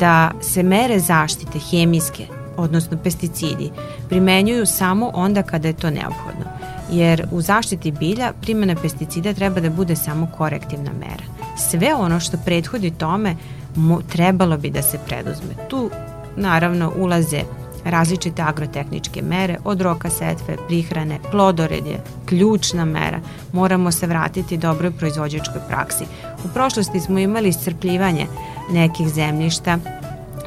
da 0.00 0.30
se 0.40 0.62
mere 0.62 0.98
zaštite 0.98 1.58
hemijske, 1.58 2.26
odnosno 2.56 2.98
pesticidi, 3.04 3.70
primenjuju 4.08 4.66
samo 4.66 5.10
onda 5.14 5.42
kada 5.42 5.68
je 5.68 5.74
to 5.74 5.90
neophodno 5.90 6.65
jer 6.90 7.26
u 7.30 7.40
zaštiti 7.40 7.90
bilja 7.90 8.32
primjena 8.40 8.74
pesticida 8.82 9.34
treba 9.34 9.60
da 9.60 9.70
bude 9.70 9.96
samo 9.96 10.28
korektivna 10.36 10.90
mera. 10.92 11.24
Sve 11.56 11.94
ono 11.94 12.20
što 12.20 12.36
prethodi 12.44 12.90
tome 12.90 13.36
mo, 13.74 14.00
trebalo 14.12 14.56
bi 14.58 14.70
da 14.70 14.82
se 14.82 14.98
preduzme. 15.06 15.54
Tu 15.68 15.90
naravno 16.36 16.92
ulaze 16.96 17.42
različite 17.84 18.42
agrotehničke 18.42 19.22
mere, 19.22 19.58
od 19.64 19.80
roka 19.80 20.10
setve, 20.10 20.56
prihrane, 20.66 21.18
plodored 21.30 21.86
je 21.86 22.00
ključna 22.26 22.84
mera. 22.84 23.20
Moramo 23.52 23.92
se 23.92 24.06
vratiti 24.06 24.56
dobroj 24.56 24.90
proizvođačkoj 24.90 25.60
praksi. 25.68 26.04
U 26.44 26.48
prošlosti 26.54 27.00
smo 27.00 27.18
imali 27.18 27.48
iscrpljivanje 27.48 28.26
nekih 28.70 29.08
zemljišta, 29.08 29.78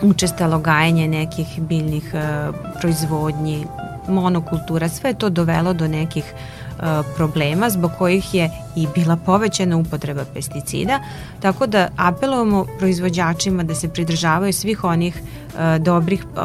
učestalo 0.01 0.59
gajanje 0.59 1.07
nekih 1.07 1.47
biljnih 1.57 2.13
e, 2.13 2.51
proizvodnji, 2.79 3.65
monokultura, 4.09 4.89
sve 4.89 5.09
je 5.09 5.17
to 5.17 5.29
dovelo 5.29 5.73
do 5.73 5.87
nekih 5.87 6.33
uh, 6.33 6.83
problema 7.15 7.69
zbog 7.69 7.91
kojih 7.97 8.33
je 8.35 8.49
i 8.75 8.87
bila 8.95 9.15
povećana 9.15 9.77
upotreba 9.77 10.25
pesticida, 10.33 10.99
tako 11.39 11.67
da 11.67 11.87
apelujemo 11.97 12.65
proizvođačima 12.79 13.63
da 13.63 13.75
se 13.75 13.89
pridržavaju 13.89 14.53
svih 14.53 14.83
onih 14.83 15.21
uh, 15.21 15.83
dobrih 15.83 16.25
uh, 16.25 16.39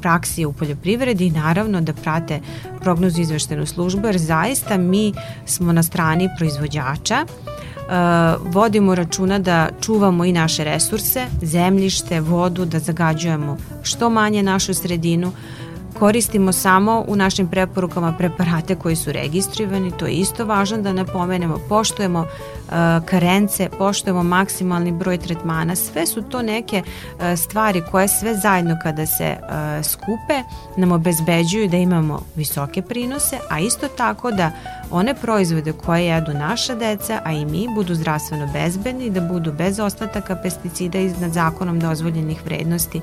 praksi 0.00 0.44
u 0.44 0.52
poljoprivredi 0.52 1.26
i 1.26 1.30
naravno 1.30 1.80
da 1.80 1.92
prate 1.92 2.40
prognozu 2.80 3.20
izveštenu 3.20 3.66
službu, 3.66 4.06
jer 4.06 4.18
zaista 4.18 4.76
mi 4.76 5.12
smo 5.46 5.72
na 5.72 5.82
strani 5.82 6.28
proizvođača 6.38 7.26
vodimo 8.40 8.94
računa 8.94 9.38
da 9.38 9.68
čuvamo 9.80 10.24
i 10.24 10.32
naše 10.32 10.64
resurse, 10.64 11.26
zemljište, 11.42 12.20
vodu, 12.20 12.64
da 12.64 12.78
zagađujemo 12.78 13.56
što 13.82 14.10
manje 14.10 14.42
našu 14.42 14.74
sredinu, 14.74 15.32
koristimo 15.98 16.52
samo 16.52 17.04
u 17.08 17.16
našim 17.16 17.48
preporukama 17.48 18.12
preparate 18.18 18.74
koji 18.74 18.96
su 18.96 19.12
registrovani, 19.12 19.92
to 19.98 20.06
je 20.06 20.12
isto 20.12 20.44
važno 20.44 20.78
da 20.78 20.92
napomenemo, 20.92 21.58
poštujemo 21.68 22.20
uh, 22.20 22.74
karence, 23.04 23.68
poštujemo 23.78 24.22
maksimalni 24.22 24.92
broj 24.92 25.18
tretmana, 25.18 25.76
sve 25.76 26.06
su 26.06 26.22
to 26.22 26.42
neke 26.42 26.82
uh, 26.82 27.22
stvari 27.38 27.82
koje 27.90 28.08
sve 28.08 28.34
zajedno 28.34 28.76
kada 28.82 29.06
se 29.06 29.36
uh, 29.40 29.84
skupe 29.84 30.42
nam 30.76 30.92
obezbeđuju 30.92 31.68
da 31.68 31.76
imamo 31.76 32.22
visoke 32.36 32.82
prinose, 32.82 33.38
a 33.50 33.60
isto 33.60 33.88
tako 33.88 34.30
da 34.30 34.50
one 34.90 35.14
proizvode 35.14 35.72
koje 35.72 36.06
jedu 36.06 36.32
naša 36.34 36.74
deca, 36.74 37.20
a 37.24 37.32
i 37.32 37.44
mi, 37.44 37.68
budu 37.74 37.94
zdravstveno 37.94 38.48
bezbedni, 38.52 39.10
da 39.10 39.20
budu 39.20 39.52
bez 39.52 39.78
ostataka 39.78 40.36
pesticida 40.36 40.98
iznad 40.98 41.32
zakonom 41.32 41.80
dozvoljenih 41.80 42.44
vrednosti 42.44 43.00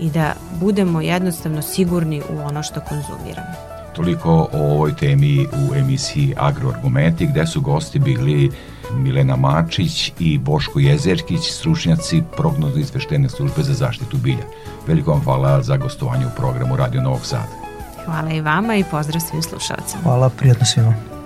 i 0.00 0.10
da 0.10 0.32
budemo 0.60 1.00
jednostavno 1.00 1.62
sigurni 1.62 2.22
u 2.30 2.38
ono 2.38 2.62
što 2.62 2.80
konzumiramo. 2.80 3.54
Toliko 3.96 4.48
o 4.52 4.72
ovoj 4.74 4.96
temi 4.96 5.46
u 5.46 5.74
emisiji 5.74 6.34
Agroargumenti 6.38 7.26
gde 7.26 7.46
su 7.46 7.60
gosti 7.60 7.98
bili 7.98 8.50
Milena 8.94 9.36
Mačić 9.36 10.12
i 10.18 10.38
Boško 10.38 10.78
Jezerkić, 10.78 11.40
stručnjaci 11.50 12.22
prognozno 12.36 12.80
izveštene 12.80 13.28
službe 13.28 13.62
za 13.62 13.74
zaštitu 13.74 14.16
bilja. 14.16 14.44
Veliko 14.86 15.10
vam 15.10 15.24
hvala 15.24 15.62
za 15.62 15.76
gostovanje 15.76 16.26
u 16.26 16.36
programu 16.36 16.76
Radio 16.76 17.02
Novog 17.02 17.26
Sada. 17.26 17.60
Hvala 18.04 18.30
i 18.32 18.40
vama 18.40 18.76
i 18.76 18.84
pozdrav 18.90 19.20
svim 19.20 19.42
slušalcima. 19.42 20.02
Hvala, 20.02 20.28
prijatno 20.28 20.66
svima. 20.66 21.19